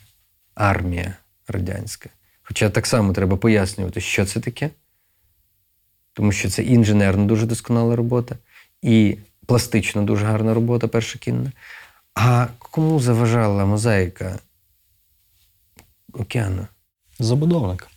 армія 0.55 1.15
радянська. 1.49 2.09
Хоча 2.43 2.71
так 2.71 2.87
само 2.87 3.13
треба 3.13 3.37
пояснювати, 3.37 4.01
що 4.01 4.25
це 4.25 4.41
таке 4.41 4.71
тому 6.13 6.33
що 6.33 6.51
це 6.51 6.63
інженерно 6.63 7.25
дуже 7.25 7.47
досконала 7.47 7.97
робота, 7.97 8.37
і 8.83 9.19
пластично 9.47 10.03
дуже 10.03 10.27
гарна 10.27 10.55
робота, 10.55 10.89
перша 10.89 11.19
кінна. 11.19 11.53
А 12.15 12.47
кому 12.59 13.01
заважала 13.01 13.67
мозаїка 13.67 14.39
океану? 16.13 16.67
Забудовник. 17.19 17.89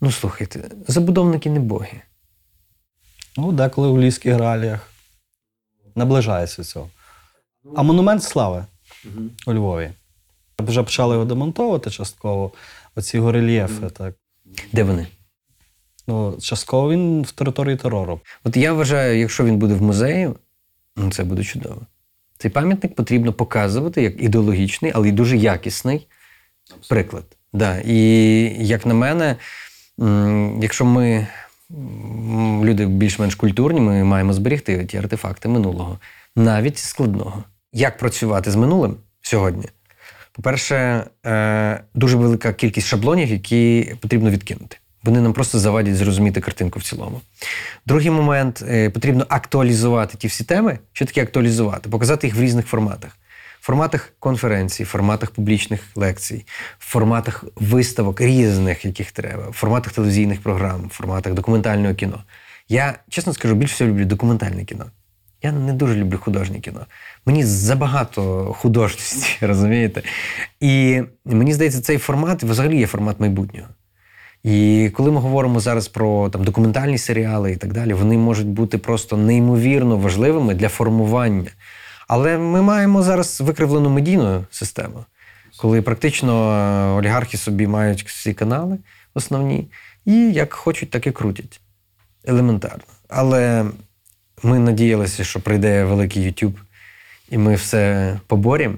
Ну, 0.00 0.10
слухайте, 0.10 0.70
забудовники 0.88 1.50
не 1.50 1.60
боги. 1.60 2.02
Ну, 3.36 3.52
деколи 3.52 3.88
в 3.88 3.98
ліських 3.98 4.38
реаліях 4.38 4.88
наближається 5.94 6.64
цього. 6.64 6.90
А 7.76 7.82
монумент 7.82 8.22
слави 8.22 8.66
у 9.46 9.54
Львові. 9.54 9.90
Вже 10.58 10.82
почали 10.82 11.14
його 11.14 11.24
демонтовувати 11.24 11.90
частково. 11.90 12.52
Оці 12.94 13.18
горельєфи, 13.18 13.90
так. 13.90 14.14
Де 14.72 14.82
вони? 14.82 15.06
Ну, 16.06 16.38
частково 16.40 16.90
він 16.90 17.22
в 17.22 17.32
території 17.32 17.76
терору. 17.76 18.20
От 18.44 18.56
я 18.56 18.72
вважаю, 18.72 19.18
якщо 19.18 19.44
він 19.44 19.58
буде 19.58 19.74
в 19.74 19.82
музеї, 19.82 20.30
ну 20.96 21.10
це 21.10 21.24
буде 21.24 21.44
чудово. 21.44 21.86
Цей 22.38 22.50
пам'ятник 22.50 22.94
потрібно 22.94 23.32
показувати 23.32 24.02
як 24.02 24.22
ідеологічний, 24.22 24.92
але 24.94 25.08
й 25.08 25.12
дуже 25.12 25.36
якісний 25.36 26.06
приклад. 26.88 27.24
Да. 27.52 27.78
І 27.78 27.96
як 28.66 28.86
на 28.86 28.94
мене, 28.94 29.36
якщо 30.60 30.84
ми, 30.84 31.26
люди 32.64 32.86
більш-менш 32.86 33.34
культурні, 33.34 33.80
ми 33.80 34.04
маємо 34.04 34.32
зберегти 34.32 34.84
ті 34.84 34.96
артефакти 34.96 35.48
минулого, 35.48 35.98
навіть 36.36 36.78
складного. 36.78 37.44
Як 37.72 37.98
працювати 37.98 38.50
з 38.50 38.56
минулим 38.56 38.96
сьогодні? 39.22 39.66
По-перше, 40.32 41.04
е, 41.26 41.80
дуже 41.94 42.16
велика 42.16 42.52
кількість 42.52 42.86
шаблонів, 42.86 43.28
які 43.28 43.94
потрібно 44.00 44.30
відкинути. 44.30 44.76
Вони 45.02 45.20
нам 45.20 45.32
просто 45.32 45.58
завадять 45.58 45.96
зрозуміти 45.96 46.40
картинку 46.40 46.78
в 46.78 46.82
цілому. 46.82 47.20
Другий 47.86 48.10
момент 48.10 48.64
е, 48.68 48.90
потрібно 48.90 49.26
актуалізувати 49.28 50.18
ті 50.18 50.26
всі 50.26 50.44
теми. 50.44 50.78
Що 50.92 51.04
таке 51.04 51.22
актуалізувати? 51.22 51.90
Показати 51.90 52.26
їх 52.26 52.36
в 52.36 52.40
різних 52.40 52.66
форматах. 52.66 53.18
Форматах 53.62 54.12
конференцій, 54.18 54.84
форматах 54.84 55.30
публічних 55.30 55.80
лекцій, 55.96 56.46
в 56.78 56.90
форматах 56.90 57.44
виставок 57.56 58.20
різних, 58.20 58.84
яких 58.84 59.12
треба, 59.12 59.48
в 59.48 59.52
форматах 59.52 59.92
телевізійних 59.92 60.40
програм, 60.40 60.86
в 60.86 60.88
форматах 60.88 61.34
документального 61.34 61.94
кіно. 61.94 62.24
Я 62.68 62.98
чесно 63.08 63.32
скажу, 63.32 63.54
більше 63.54 63.74
всього 63.74 63.90
люблю 63.90 64.04
документальне 64.04 64.64
кіно. 64.64 64.84
Я 65.42 65.52
не 65.52 65.72
дуже 65.72 65.94
люблю 65.94 66.18
художнє 66.18 66.60
кіно. 66.60 66.86
Мені 67.26 67.44
забагато 67.44 68.44
художності, 68.58 69.36
розумієте? 69.46 70.02
І 70.60 71.02
мені 71.24 71.54
здається, 71.54 71.80
цей 71.80 71.98
формат 71.98 72.42
взагалі 72.42 72.78
є 72.78 72.86
формат 72.86 73.20
майбутнього. 73.20 73.68
І 74.42 74.90
коли 74.94 75.10
ми 75.10 75.20
говоримо 75.20 75.60
зараз 75.60 75.88
про 75.88 76.28
там, 76.28 76.44
документальні 76.44 76.98
серіали 76.98 77.52
і 77.52 77.56
так 77.56 77.72
далі, 77.72 77.94
вони 77.94 78.18
можуть 78.18 78.46
бути 78.46 78.78
просто 78.78 79.16
неймовірно 79.16 79.96
важливими 79.96 80.54
для 80.54 80.68
формування. 80.68 81.50
Але 82.14 82.38
ми 82.38 82.62
маємо 82.62 83.02
зараз 83.02 83.40
викривлену 83.40 83.90
медійну 83.90 84.44
систему, 84.50 85.04
коли 85.56 85.82
практично 85.82 86.52
е, 86.52 86.98
олігархи 86.98 87.36
собі 87.36 87.66
мають 87.66 88.04
всі 88.04 88.34
канали 88.34 88.78
основні, 89.14 89.70
і 90.04 90.32
як 90.32 90.52
хочуть, 90.52 90.90
так 90.90 91.06
і 91.06 91.10
крутять. 91.12 91.60
Елементарно. 92.24 92.84
Але 93.08 93.64
ми 94.42 94.58
надіялися, 94.58 95.24
що 95.24 95.40
прийде 95.40 95.84
великий 95.84 96.26
YouTube, 96.26 96.54
і 97.30 97.38
ми 97.38 97.54
все 97.54 98.20
поборемо. 98.26 98.76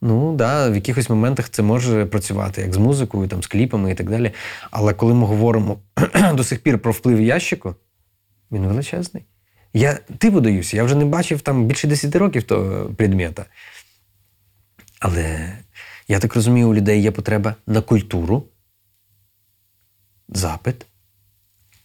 Ну 0.00 0.36
да, 0.36 0.70
в 0.70 0.74
якихось 0.74 1.10
моментах 1.10 1.48
це 1.48 1.62
може 1.62 2.06
працювати, 2.06 2.60
як 2.60 2.74
з 2.74 2.76
музикою, 2.76 3.28
там, 3.28 3.42
з 3.42 3.46
кліпами 3.46 3.90
і 3.90 3.94
так 3.94 4.10
далі. 4.10 4.32
Але 4.70 4.94
коли 4.94 5.14
ми 5.14 5.26
говоримо 5.26 5.78
до 6.34 6.44
сих 6.44 6.62
пір 6.62 6.78
про 6.78 6.92
вплив 6.92 7.20
ящику, 7.20 7.74
він 8.52 8.66
величезний. 8.66 9.24
Я 9.74 9.94
типу 9.94 10.40
даюся, 10.40 10.76
я 10.76 10.84
вже 10.84 10.94
не 10.94 11.04
бачив 11.04 11.40
там 11.40 11.66
більше 11.66 11.88
10 11.88 12.16
років 12.16 12.42
того 12.42 12.94
предмета. 12.94 13.46
Але 15.00 15.52
я 16.08 16.18
так 16.18 16.34
розумію, 16.34 16.68
у 16.68 16.74
людей 16.74 17.02
є 17.02 17.10
потреба 17.10 17.54
на 17.66 17.80
культуру, 17.80 18.48
запит. 20.28 20.86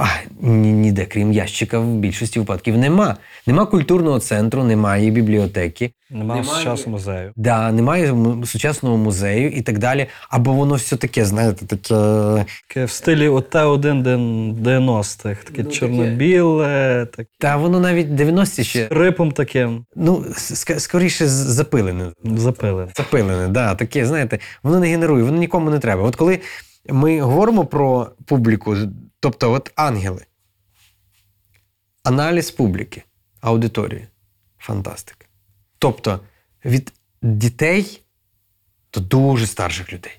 А 0.02 0.06
ніде, 0.48 1.06
крім 1.06 1.32
ящика, 1.34 1.80
в 1.80 1.86
більшості 1.86 2.40
випадків 2.40 2.78
нема. 2.78 3.18
Нема 3.48 3.66
культурного 3.66 4.20
центру, 4.20 4.64
немає 4.64 5.10
бібліотеки. 5.12 5.92
Немає 6.12 6.44
сучасного 6.44 6.92
музею. 6.92 7.32
Да, 7.36 7.72
немає 7.72 8.16
сучасного 8.46 8.98
музею 8.98 9.50
і 9.52 9.62
так 9.62 9.78
далі. 9.78 10.08
Або 10.30 10.54
воно 10.54 10.76
все 10.76 10.96
таке, 10.96 11.26
знаєте, 11.26 11.66
таке. 11.66 12.46
Таке 12.68 12.86
в 12.86 12.92
стилі 12.92 13.28
ОТ-1 13.30 14.04
90-х. 14.62 15.44
Таке 15.44 15.64
Ну, 15.64 15.72
чорно-біле, 15.72 17.08
таке 17.16 17.30
Та 17.40 17.58
воно 17.58 17.80
навіть 17.80 18.08
90-ті 18.08 18.64
ще. 18.64 18.88
рипом 18.92 19.32
таким 19.32 19.86
Ну, 19.96 20.26
ск- 20.36 20.80
скоріше 20.80 21.28
запилене. 21.28 22.12
запилене. 22.24 22.92
Запилене, 22.98 23.48
да, 23.48 23.76
таке, 23.76 24.06
знаєте, 24.06 24.40
воно 24.64 24.80
не 24.80 24.88
генерує, 24.88 25.24
воно 25.24 25.38
нікому 25.38 25.70
не 25.70 25.80
треба. 25.80 26.04
От 26.04 26.16
коли 26.16 26.40
ми 26.86 27.22
говоримо 27.22 27.66
про 27.66 28.12
публіку, 28.26 28.78
тобто 29.20 29.52
от 29.52 29.72
ангели, 29.76 30.26
аналіз 32.04 32.52
публіки, 32.52 33.04
аудиторії, 33.42 34.08
фантастика. 34.58 35.26
Тобто 35.80 36.20
від 36.66 36.94
дітей 37.22 38.02
до 38.94 39.00
дуже 39.00 39.48
старших 39.48 39.94
людей. 39.94 40.12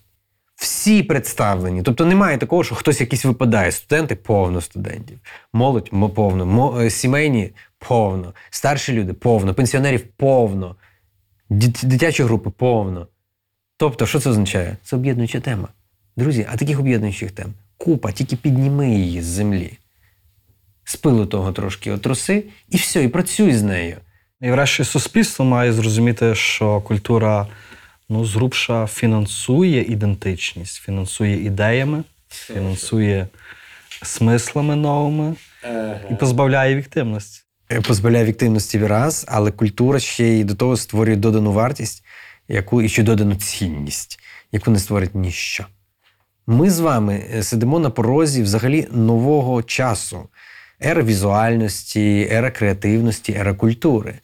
Всі 0.55 1.03
представлені. 1.03 1.83
Тобто 1.83 2.07
немає 2.07 2.39
такого, 2.39 2.65
що 2.65 2.75
хтось 2.75 3.01
якийсь 3.01 3.25
випадає. 3.25 3.73
Студенти 3.73 4.17
повно 4.17 4.61
студентів, 4.61 5.19
молодь 5.53 5.91
повно, 6.15 6.81
е, 6.81 6.91
сімейні 6.91 7.53
повно, 7.79 8.35
старші 8.51 8.93
люди 8.93 9.13
повно, 9.13 9.55
пенсіонерів 9.55 10.07
повно, 10.07 10.77
дитячі 11.83 12.23
групи 12.23 12.51
повно. 12.51 13.09
Тобто, 13.77 14.07
що 14.07 14.21
це 14.21 14.31
означає? 14.31 14.77
Це 14.83 14.97
об'єднуюча 14.97 15.41
тема. 15.41 15.69
Друзі, 16.17 16.47
а 16.53 16.57
таких 16.57 16.81
об'єднуючих 16.81 17.31
тем 17.31 17.55
купа, 17.77 18.13
тільки 18.13 18.37
підніми 18.37 18.91
її 18.91 19.23
з 19.23 19.25
землі. 19.25 19.79
З 20.85 20.97
пилу 20.97 21.27
того 21.27 21.53
трошки 21.53 21.91
отроси, 21.91 22.45
і 22.71 22.77
все, 22.77 23.05
і 23.05 23.09
працюй 23.09 23.55
з 23.55 23.63
нею. 23.63 23.97
І 24.41 24.51
врешті 24.51 24.85
суспільство 24.85 25.45
має 25.45 25.73
зрозуміти, 25.73 26.35
що 26.35 26.81
культура 26.81 27.47
ну, 28.09 28.25
зрубша 28.25 28.87
фінансує 28.87 29.83
ідентичність, 29.83 30.77
фінансує 30.77 31.45
ідеями, 31.45 32.05
фінансує 32.29 33.27
смислами 34.03 34.77
новими 34.77 35.35
і 36.11 36.15
позбавляє 36.15 36.77
віктивності. 36.77 37.43
Е, 37.73 37.81
позбавляє 37.81 38.25
віктивності 38.25 38.87
раз, 38.87 39.25
але 39.29 39.51
культура 39.51 40.01
ще 40.01 40.29
й 40.29 40.45
до 40.45 40.55
того 40.55 40.77
створює 40.77 41.17
додану 41.17 41.53
вартість, 41.53 42.05
яку 42.49 42.83
і 42.83 42.89
ще 42.89 43.03
додану 43.03 43.35
цінність, 43.35 44.21
яку 44.53 44.71
не 44.71 44.79
створить 44.79 45.15
ніщо. 45.15 45.67
Ми 46.51 46.71
з 46.71 46.81
вами 46.81 47.25
е, 47.35 47.43
сидимо 47.43 47.79
на 47.79 47.91
порозі 47.91 48.43
взагалі 48.43 48.89
нового 48.93 49.63
часу. 49.63 50.29
Ера 50.85 51.03
візуальності, 51.03 52.29
ера 52.33 52.51
креативності, 52.51 53.33
ера 53.33 53.55
культури. 53.55 54.19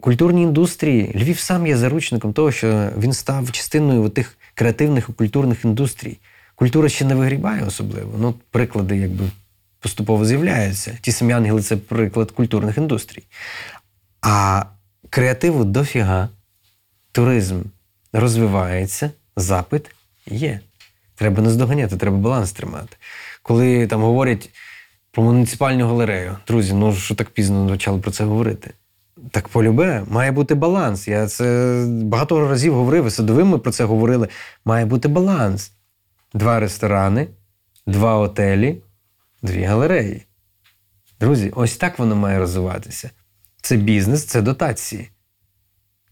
Культурні 0.00 0.42
індустрії, 0.42 1.12
Львів 1.14 1.38
сам 1.38 1.66
є 1.66 1.76
заручником 1.76 2.32
того, 2.32 2.52
що 2.52 2.88
він 2.98 3.12
став 3.12 3.52
частиною 3.52 4.08
тих 4.08 4.38
креативних 4.54 5.08
і 5.08 5.12
культурних 5.12 5.64
індустрій. 5.64 6.18
Культура 6.54 6.88
ще 6.88 7.04
не 7.04 7.14
вигрібає 7.14 7.64
особливо. 7.64 8.18
Ну, 8.18 8.34
приклади 8.50 8.96
якби 8.96 9.24
поступово 9.80 10.24
з'являються. 10.24 10.98
Ті 11.00 11.12
самі 11.12 11.32
ангели 11.32 11.62
це 11.62 11.76
приклад 11.76 12.30
культурних 12.30 12.78
індустрій. 12.78 13.22
А 14.20 14.64
креативу 15.10 15.64
дофіга, 15.64 16.28
туризм 17.12 17.60
розвивається, 18.12 19.10
запит 19.36 19.90
є. 20.26 20.60
Треба 21.22 21.42
не 21.42 21.50
здоганяти, 21.50 21.96
треба 21.96 22.16
баланс 22.16 22.52
тримати. 22.52 22.96
Коли 23.42 23.86
там 23.86 24.02
говорять 24.02 24.50
про 25.10 25.22
муніципальну 25.22 25.86
галерею, 25.86 26.36
друзі, 26.46 26.74
ну 26.74 26.94
що 26.94 27.14
так 27.14 27.30
пізно 27.30 27.68
почали 27.68 27.98
про 27.98 28.10
це 28.10 28.24
говорити? 28.24 28.70
Так 29.30 29.48
полюбе, 29.48 30.04
має 30.08 30.32
бути 30.32 30.54
баланс. 30.54 31.08
Я 31.08 31.26
це 31.26 31.84
багато 31.88 32.48
разів 32.48 32.74
говорив, 32.74 33.06
і 33.06 33.10
садовим 33.10 33.48
ми 33.48 33.58
про 33.58 33.72
це 33.72 33.84
говорили. 33.84 34.28
Має 34.64 34.86
бути 34.86 35.08
баланс. 35.08 35.72
Два 36.34 36.60
ресторани, 36.60 37.28
два 37.86 38.16
отелі, 38.16 38.82
дві 39.42 39.62
галереї. 39.62 40.26
Друзі, 41.20 41.52
ось 41.56 41.76
так 41.76 41.98
воно 41.98 42.16
має 42.16 42.38
розвиватися. 42.38 43.10
Це 43.60 43.76
бізнес, 43.76 44.24
це 44.24 44.42
дотації, 44.42 45.08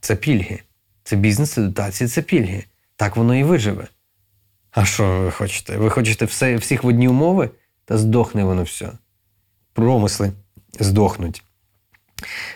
це 0.01 0.17
пільги. 0.17 0.61
Це 1.05 1.17
бізнес, 1.17 1.51
це 1.51 1.63
дотації, 1.63 2.09
це 2.09 2.23
пільги. 2.23 2.65
Так 2.97 3.17
воно 3.17 3.35
і 3.35 3.45
виживе. 3.45 3.87
А 4.71 4.85
що 4.85 5.21
ви 5.21 5.31
хочете? 5.31 5.77
Ви 5.77 5.91
хочете 5.91 6.25
все, 6.25 6.57
всіх 6.57 6.85
в 6.85 6.87
одні 6.87 7.09
умови? 7.09 7.51
Та 7.85 7.99
здохне 7.99 8.45
воно 8.45 8.63
все. 8.63 8.93
Промисли 9.73 10.33
здохнуть. 10.81 11.43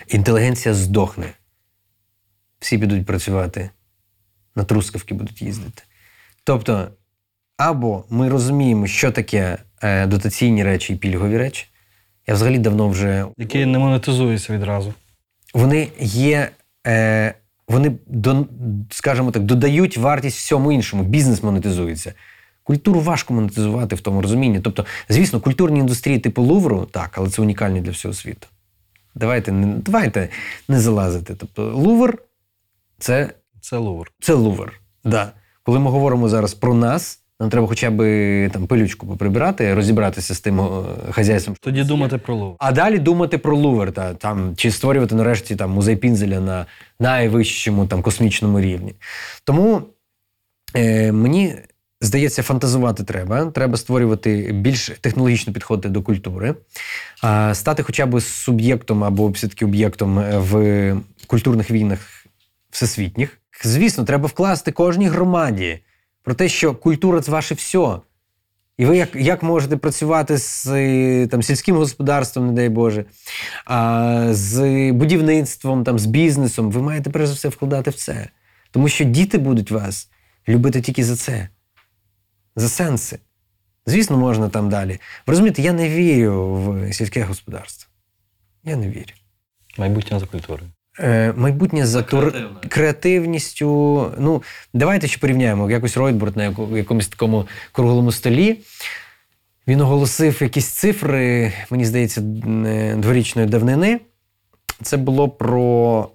Інтелігенція 0.07 0.73
здохне. 0.75 1.33
Всі 2.59 2.77
підуть 2.77 3.05
працювати, 3.05 3.69
на 4.55 4.63
трускавки 4.63 5.13
будуть 5.13 5.41
їздити. 5.41 5.83
Тобто, 6.43 6.87
або 7.57 8.03
ми 8.09 8.29
розуміємо, 8.29 8.87
що 8.87 9.11
таке 9.11 9.57
е, 9.81 10.07
дотаційні 10.07 10.63
речі 10.63 10.93
і 10.93 10.97
пільгові 10.97 11.37
речі. 11.37 11.67
Я 12.27 12.33
взагалі 12.33 12.59
давно 12.59 12.89
вже 12.89 13.25
Які 13.37 13.65
не 13.65 13.79
монетизуються 13.79 14.53
відразу. 14.53 14.93
вони 15.53 15.89
є, 15.99 16.49
е, 16.87 17.33
вони, 17.67 17.91
до, 18.07 18.45
скажімо 18.89 19.31
так, 19.31 19.43
додають 19.43 19.97
вартість 19.97 20.37
всьому 20.37 20.71
іншому. 20.71 21.03
Бізнес 21.03 21.43
монетизується. 21.43 22.13
Культуру 22.63 22.99
важко 22.99 23.33
монетизувати 23.33 23.95
в 23.95 24.01
тому 24.01 24.21
розумінні. 24.21 24.59
Тобто, 24.59 24.85
звісно, 25.09 25.39
культурні 25.39 25.79
індустрії 25.79 26.19
типу 26.19 26.41
Лувру, 26.41 26.85
так, 26.85 27.17
але 27.17 27.29
це 27.29 27.41
унікальні 27.41 27.81
для 27.81 27.91
всього 27.91 28.13
світу. 28.13 28.47
Давайте 29.15 29.51
не, 29.51 29.67
давайте 29.77 30.29
не 30.67 30.79
залазити. 30.79 31.35
Тобто, 31.35 31.71
Лувр 31.75 32.17
це 32.99 33.33
Це 33.61 33.77
Лувр. 33.77 34.11
це 34.21 34.33
Лувр. 34.33 34.79
Да. 35.03 35.31
Коли 35.63 35.79
ми 35.79 35.91
говоримо 35.91 36.29
зараз 36.29 36.53
про 36.53 36.73
нас, 36.73 37.19
нам 37.39 37.49
треба 37.49 37.67
хоча 37.67 37.91
б 37.91 37.99
там 38.49 38.67
пилючку 38.67 39.07
поприбирати, 39.07 39.73
розібратися 39.73 40.33
з 40.35 40.39
тим 40.39 40.59
е, 40.59 40.83
хазяйством. 41.11 41.55
Тоді 41.59 41.83
думати 41.83 42.17
про 42.17 42.35
Лувр. 42.35 42.55
А 42.59 42.71
далі 42.71 42.99
думати 42.99 43.37
про 43.37 43.57
Лувр, 43.57 43.91
та, 43.91 44.13
там, 44.13 44.53
чи 44.55 44.71
створювати 44.71 45.15
нарешті 45.15 45.55
там, 45.55 45.71
музей 45.71 45.95
Пінзеля 45.95 46.39
на 46.39 46.65
найвищому 46.99 47.87
там, 47.87 48.01
космічному 48.01 48.61
рівні. 48.61 48.93
Тому 49.43 49.81
е, 50.75 51.11
мені 51.11 51.55
здається, 52.01 52.43
фантазувати 52.43 53.03
треба. 53.03 53.45
Треба 53.45 53.77
створювати 53.77 54.51
більш 54.53 54.91
технологічно 55.01 55.53
підходити 55.53 55.89
до 55.89 56.01
культури, 56.01 56.55
а, 57.21 57.53
стати 57.53 57.83
хоча 57.83 58.05
б 58.05 58.21
суб'єктом 58.21 59.03
або 59.03 59.27
все-таки 59.27 59.65
об'єктом 59.65 60.23
в 60.37 60.95
культурних 61.27 61.71
війнах 61.71 61.99
всесвітніх. 62.69 63.37
Звісно, 63.63 64.03
треба 64.03 64.27
вкласти 64.27 64.71
кожній 64.71 65.07
громаді 65.07 65.79
про 66.25 66.33
те, 66.33 66.49
що 66.49 66.75
культура 66.75 67.21
це 67.21 67.31
ваше 67.31 67.55
все. 67.55 67.99
І 68.77 68.85
ви 68.85 68.97
як, 68.97 69.15
як 69.15 69.43
можете 69.43 69.77
працювати 69.77 70.37
з 70.37 70.65
там, 71.27 71.43
сільським 71.43 71.75
господарством, 71.75 72.47
не 72.47 72.53
дай 72.53 72.69
Боже, 72.69 73.05
а, 73.65 74.27
з 74.31 74.91
будівництвом, 74.91 75.83
там, 75.83 75.99
з 75.99 76.05
бізнесом, 76.05 76.71
ви 76.71 76.81
маєте 76.81 77.09
перш 77.09 77.27
за 77.27 77.33
все 77.33 77.49
вкладати 77.49 77.89
в 77.91 77.95
це. 77.95 78.29
Тому 78.71 78.87
що 78.89 79.03
діти 79.03 79.37
будуть 79.37 79.71
вас 79.71 80.09
любити 80.47 80.81
тільки 80.81 81.03
за 81.03 81.15
це, 81.15 81.49
за 82.55 82.69
сенси. 82.69 83.19
Звісно, 83.85 84.17
можна 84.17 84.49
там 84.49 84.69
далі. 84.69 84.91
Ви 84.91 85.31
розумієте, 85.31 85.61
я 85.61 85.73
не 85.73 85.89
вірю 85.89 86.55
в 86.55 86.93
сільське 86.93 87.23
господарство. 87.23 87.91
Я 88.63 88.75
не 88.75 88.89
вірю. 88.89 89.13
Майбутнє 89.77 90.19
за 90.19 90.25
культурою. 90.25 90.71
Е, 90.99 91.33
майбутнє 91.37 91.85
за 91.85 92.01
тур... 92.01 92.33
креативністю. 92.69 94.11
Ну, 94.17 94.43
давайте 94.73 95.07
ще 95.07 95.17
порівняємо. 95.17 95.71
Якось 95.71 95.97
Ройтбурт 95.97 96.35
на 96.35 96.55
якомусь 96.73 97.07
такому 97.07 97.47
круглому 97.71 98.11
столі. 98.11 98.59
Він 99.67 99.81
оголосив 99.81 100.41
якісь 100.41 100.67
цифри, 100.67 101.53
мені 101.69 101.85
здається, 101.85 102.21
е, 102.21 102.95
дворічної 102.95 103.47
давнини. 103.47 103.99
Це 104.81 104.97
було 104.97 105.29
про 105.29 106.09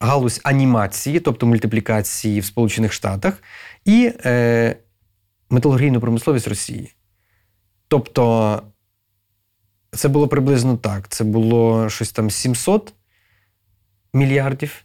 галузь 0.00 0.40
анімації, 0.44 1.20
тобто 1.20 1.46
мультиплікації 1.46 2.40
в 2.40 2.44
Сполучених 2.44 2.92
Штатах, 2.92 3.42
і 3.84 4.12
е, 4.24 4.76
металургійну 5.50 6.00
промисловість 6.00 6.48
Росії. 6.48 6.94
Тобто, 7.88 8.62
це 9.90 10.08
було 10.08 10.28
приблизно 10.28 10.76
так. 10.76 11.08
Це 11.08 11.24
було 11.24 11.88
щось 11.88 12.12
там 12.12 12.30
700 12.30 12.92
мільярдів 14.14 14.84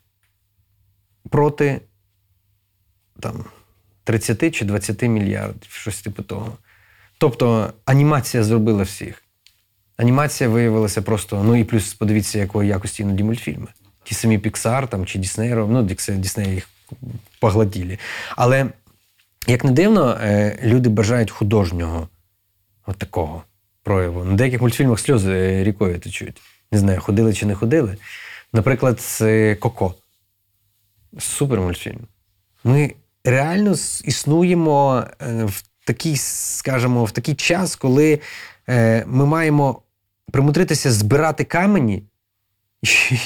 проти 1.29 1.81
там, 3.19 3.45
30 4.03 4.55
чи 4.55 4.65
20 4.65 5.01
мільярдів, 5.01 5.71
щось 5.71 6.01
типу 6.01 6.23
того. 6.23 6.57
Тобто 7.17 7.73
анімація 7.85 8.43
зробила 8.43 8.83
всіх. 8.83 9.23
Анімація 9.97 10.49
виявилася 10.49 11.01
просто, 11.01 11.43
ну 11.43 11.55
і 11.55 11.63
плюс 11.63 11.93
подивіться, 11.93 12.39
якої 12.39 12.69
якості 12.69 13.03
іноді 13.03 13.23
мультфільми. 13.23 13.67
Ті 14.03 14.15
самі 14.15 14.37
Pixar 14.37 14.87
там, 14.87 15.05
чи 15.05 15.19
Disney, 15.19 15.67
ну, 15.67 15.83
Disney 15.83 16.53
їх 16.53 16.69
погладілі. 17.39 17.99
Але, 18.35 18.65
як 19.47 19.63
не 19.63 19.71
дивно, 19.71 20.17
е, 20.21 20.59
люди 20.63 20.89
бажають 20.89 21.31
художнього 21.31 22.07
от 22.85 22.97
такого 22.97 23.43
прояву. 23.83 24.23
На 24.23 24.35
деяких 24.35 24.61
мультфільмах 24.61 24.99
сльози 24.99 25.31
е, 25.31 25.63
рікою 25.63 25.99
течуть. 25.99 26.41
Не 26.71 26.79
знаю, 26.79 27.01
ходили 27.01 27.33
чи 27.33 27.45
не 27.45 27.55
ходили. 27.55 27.97
Наприклад, 28.53 28.99
це 28.99 29.55
Коко. 29.55 29.95
Супер 31.19 31.59
мультфільм. 31.59 31.99
Ми 32.63 32.93
реально 33.23 33.71
існуємо 34.03 35.03
е, 35.21 35.43
в 35.43 35.63
такий, 35.85 36.17
скажімо, 36.17 37.05
в 37.05 37.11
такий 37.11 37.35
час, 37.35 37.75
коли 37.75 38.19
е, 38.69 39.05
ми 39.07 39.25
маємо 39.25 39.81
примудритися 40.31 40.91
збирати 40.91 41.43
камені 41.43 42.03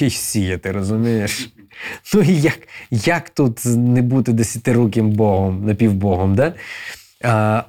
і 0.00 0.10
сіяти, 0.10 0.72
розумієш? 0.72 1.50
Ну 2.14 2.22
і 2.22 2.40
як, 2.40 2.58
як 2.90 3.30
тут 3.30 3.64
не 3.64 4.02
бути 4.02 4.32
десятируким 4.32 5.10
богом, 5.10 5.66
напівбогом, 5.66 6.34
да? 6.34 6.54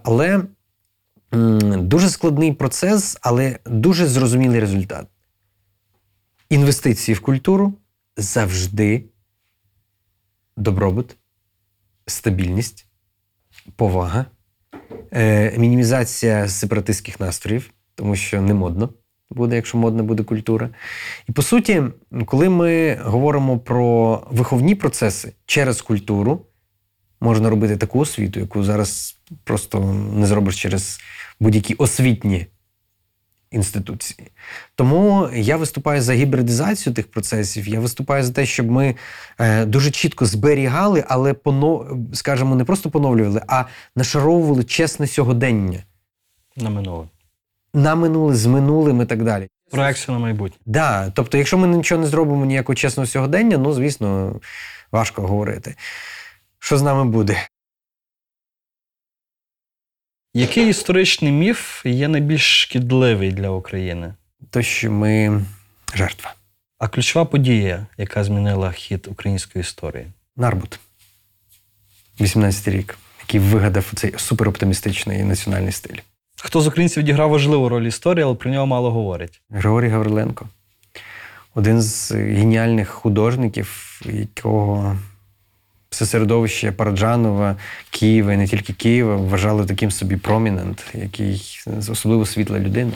Але 0.03 0.41
дуже 1.77 2.09
складний 2.09 2.53
процес, 2.53 3.17
але 3.21 3.59
дуже 3.65 4.07
зрозумілий 4.07 4.59
результат. 4.59 5.07
Інвестиції 6.49 7.15
в 7.15 7.21
культуру 7.21 7.73
завжди 8.17 9.05
добробут, 10.57 11.17
стабільність, 12.07 12.87
повага, 13.75 14.25
е, 15.13 15.57
мінімізація 15.57 16.47
сепаратистських 16.47 17.19
настроїв, 17.19 17.71
тому 17.95 18.15
що 18.15 18.41
не 18.41 18.53
модно 18.53 18.89
буде, 19.29 19.55
якщо 19.55 19.77
модна 19.77 20.03
буде 20.03 20.23
культура. 20.23 20.69
І 21.29 21.31
по 21.31 21.41
суті, 21.41 21.83
коли 22.25 22.49
ми 22.49 22.95
говоримо 22.95 23.59
про 23.59 24.21
виховні 24.31 24.75
процеси 24.75 25.33
через 25.45 25.81
культуру, 25.81 26.45
можна 27.21 27.49
робити 27.49 27.77
таку 27.77 27.99
освіту, 27.99 28.39
яку 28.39 28.63
зараз 28.63 29.17
просто 29.43 29.79
не 29.93 30.25
зробиш 30.25 30.61
через 30.61 30.99
будь-які 31.39 31.73
освітні 31.73 32.47
інституції. 33.51 34.31
Тому 34.75 35.29
я 35.33 35.57
виступаю 35.57 36.01
за 36.01 36.13
гібридизацію 36.13 36.93
тих 36.93 37.11
процесів. 37.11 37.67
Я 37.67 37.79
виступаю 37.79 38.23
за 38.23 38.33
те, 38.33 38.45
щоб 38.45 38.71
ми 38.71 38.95
е, 39.39 39.65
дуже 39.65 39.91
чітко 39.91 40.25
зберігали, 40.25 41.03
але 41.07 41.33
поно, 41.33 41.97
скажімо, 42.13 42.55
не 42.55 42.63
просто 42.63 42.89
поновлювали, 42.89 43.41
а 43.47 43.63
нашаровували 43.95 44.63
чесне 44.63 45.07
сьогодення 45.07 45.83
На 46.57 46.69
минуле. 46.69 47.05
на 47.73 47.95
минуле, 47.95 48.35
з 48.35 48.45
минулим 48.45 49.01
і 49.01 49.05
так 49.05 49.23
далі. 49.23 49.47
Проекція 49.71 50.17
на 50.17 50.19
майбутнє. 50.23 50.57
Да, 50.65 51.11
тобто, 51.15 51.37
якщо 51.37 51.57
ми 51.57 51.67
нічого 51.67 52.01
не 52.01 52.07
зробимо 52.07 52.45
ніякого 52.45 52.75
чесного 52.75 53.07
сьогодення, 53.07 53.57
ну 53.57 53.73
звісно, 53.73 54.39
важко 54.91 55.21
говорити. 55.21 55.75
Що 56.59 56.77
з 56.77 56.81
нами 56.81 57.05
буде? 57.05 57.37
Який 60.37 60.69
історичний 60.69 61.31
міф 61.31 61.85
є 61.85 62.07
найбільш 62.07 62.61
шкідливий 62.61 63.31
для 63.31 63.49
України? 63.49 64.13
То, 64.49 64.61
що 64.61 64.91
ми 64.91 65.41
жертва. 65.93 66.33
А 66.79 66.87
ключова 66.87 67.25
подія, 67.25 67.87
яка 67.97 68.23
змінила 68.23 68.71
хід 68.71 69.07
української 69.11 69.61
історії? 69.61 70.05
Нарбут. 70.37 70.79
18 72.21 72.67
рік, 72.67 72.97
який 73.19 73.39
вигадав 73.39 73.91
цей 73.95 74.13
супероптимістичний 74.17 75.23
національний 75.23 75.71
стиль. 75.71 75.97
Хто 76.41 76.61
з 76.61 76.67
українців 76.67 77.03
відіграв 77.03 77.29
важливу 77.29 77.69
роль 77.69 77.83
історії, 77.83 78.23
але 78.23 78.35
про 78.35 78.51
нього 78.51 78.65
мало 78.65 78.91
говорять. 78.91 79.41
Григорій 79.49 79.89
Гавриленко. 79.89 80.49
Один 81.53 81.81
з 81.81 82.11
геніальних 82.11 82.89
художників, 82.89 83.99
якого 84.05 84.97
все 85.95 86.05
середовище 86.05 86.71
Параджанова, 86.71 87.55
Києва 87.89 88.33
і 88.33 88.37
не 88.37 88.47
тільки 88.47 88.73
Києва 88.73 89.15
вважали 89.15 89.65
таким 89.65 89.91
собі 89.91 90.17
промінент, 90.17 90.85
який 90.93 91.59
особливо 91.89 92.25
світла 92.25 92.59
людина. 92.59 92.91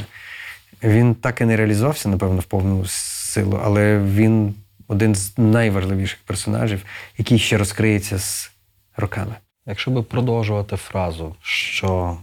Він 0.83 1.15
так 1.15 1.41
і 1.41 1.45
не 1.45 1.57
реалізувався, 1.57 2.09
напевно, 2.09 2.39
в 2.39 2.43
повну 2.43 2.85
силу, 2.85 3.59
але 3.63 3.99
він 3.99 4.53
один 4.87 5.15
з 5.15 5.37
найважливіших 5.37 6.19
персонажів, 6.25 6.83
який 7.17 7.39
ще 7.39 7.57
розкриється 7.57 8.19
з 8.19 8.51
роками. 8.97 9.35
Якщо 9.65 9.91
би 9.91 10.03
продовжувати 10.03 10.75
фразу, 10.75 11.35
що 11.41 12.17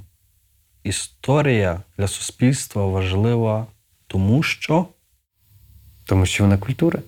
історія 0.83 1.81
для 1.99 2.09
суспільства 2.09 2.87
важлива, 2.87 3.67
тому 4.07 4.43
що 4.43 4.87
Тому 6.05 6.27
що 6.27 6.45
вона 6.45 6.59
культура. 6.59 6.99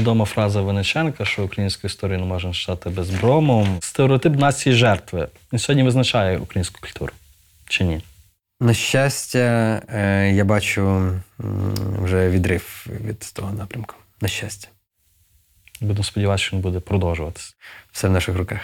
Відома 0.00 0.24
фраза 0.24 0.60
Винниченка, 0.62 1.24
що 1.24 1.44
українську 1.44 1.86
історію 1.86 2.18
не 2.18 2.24
можна 2.24 2.52
читати 2.52 2.90
брому. 3.20 3.66
Стереотип 3.80 4.36
нації 4.36 4.74
жертви. 4.74 5.28
і 5.52 5.58
сьогодні 5.58 5.82
визначає 5.82 6.38
українську 6.38 6.80
культуру. 6.80 7.12
Чи 7.68 7.84
ні? 7.84 8.00
На 8.60 8.74
щастя, 8.74 9.82
е, 9.88 10.32
я 10.34 10.44
бачу 10.44 11.12
вже 12.02 12.30
відрив 12.30 12.86
від 13.04 13.18
того 13.18 13.52
напрямку. 13.52 13.94
На 14.20 14.28
щастя, 14.28 14.68
Будемо 15.80 16.04
сподіватися, 16.04 16.44
що 16.44 16.56
він 16.56 16.62
буде 16.62 16.80
продовжуватися. 16.80 17.54
все 17.92 18.08
в 18.08 18.10
наших 18.10 18.36
руках. 18.36 18.60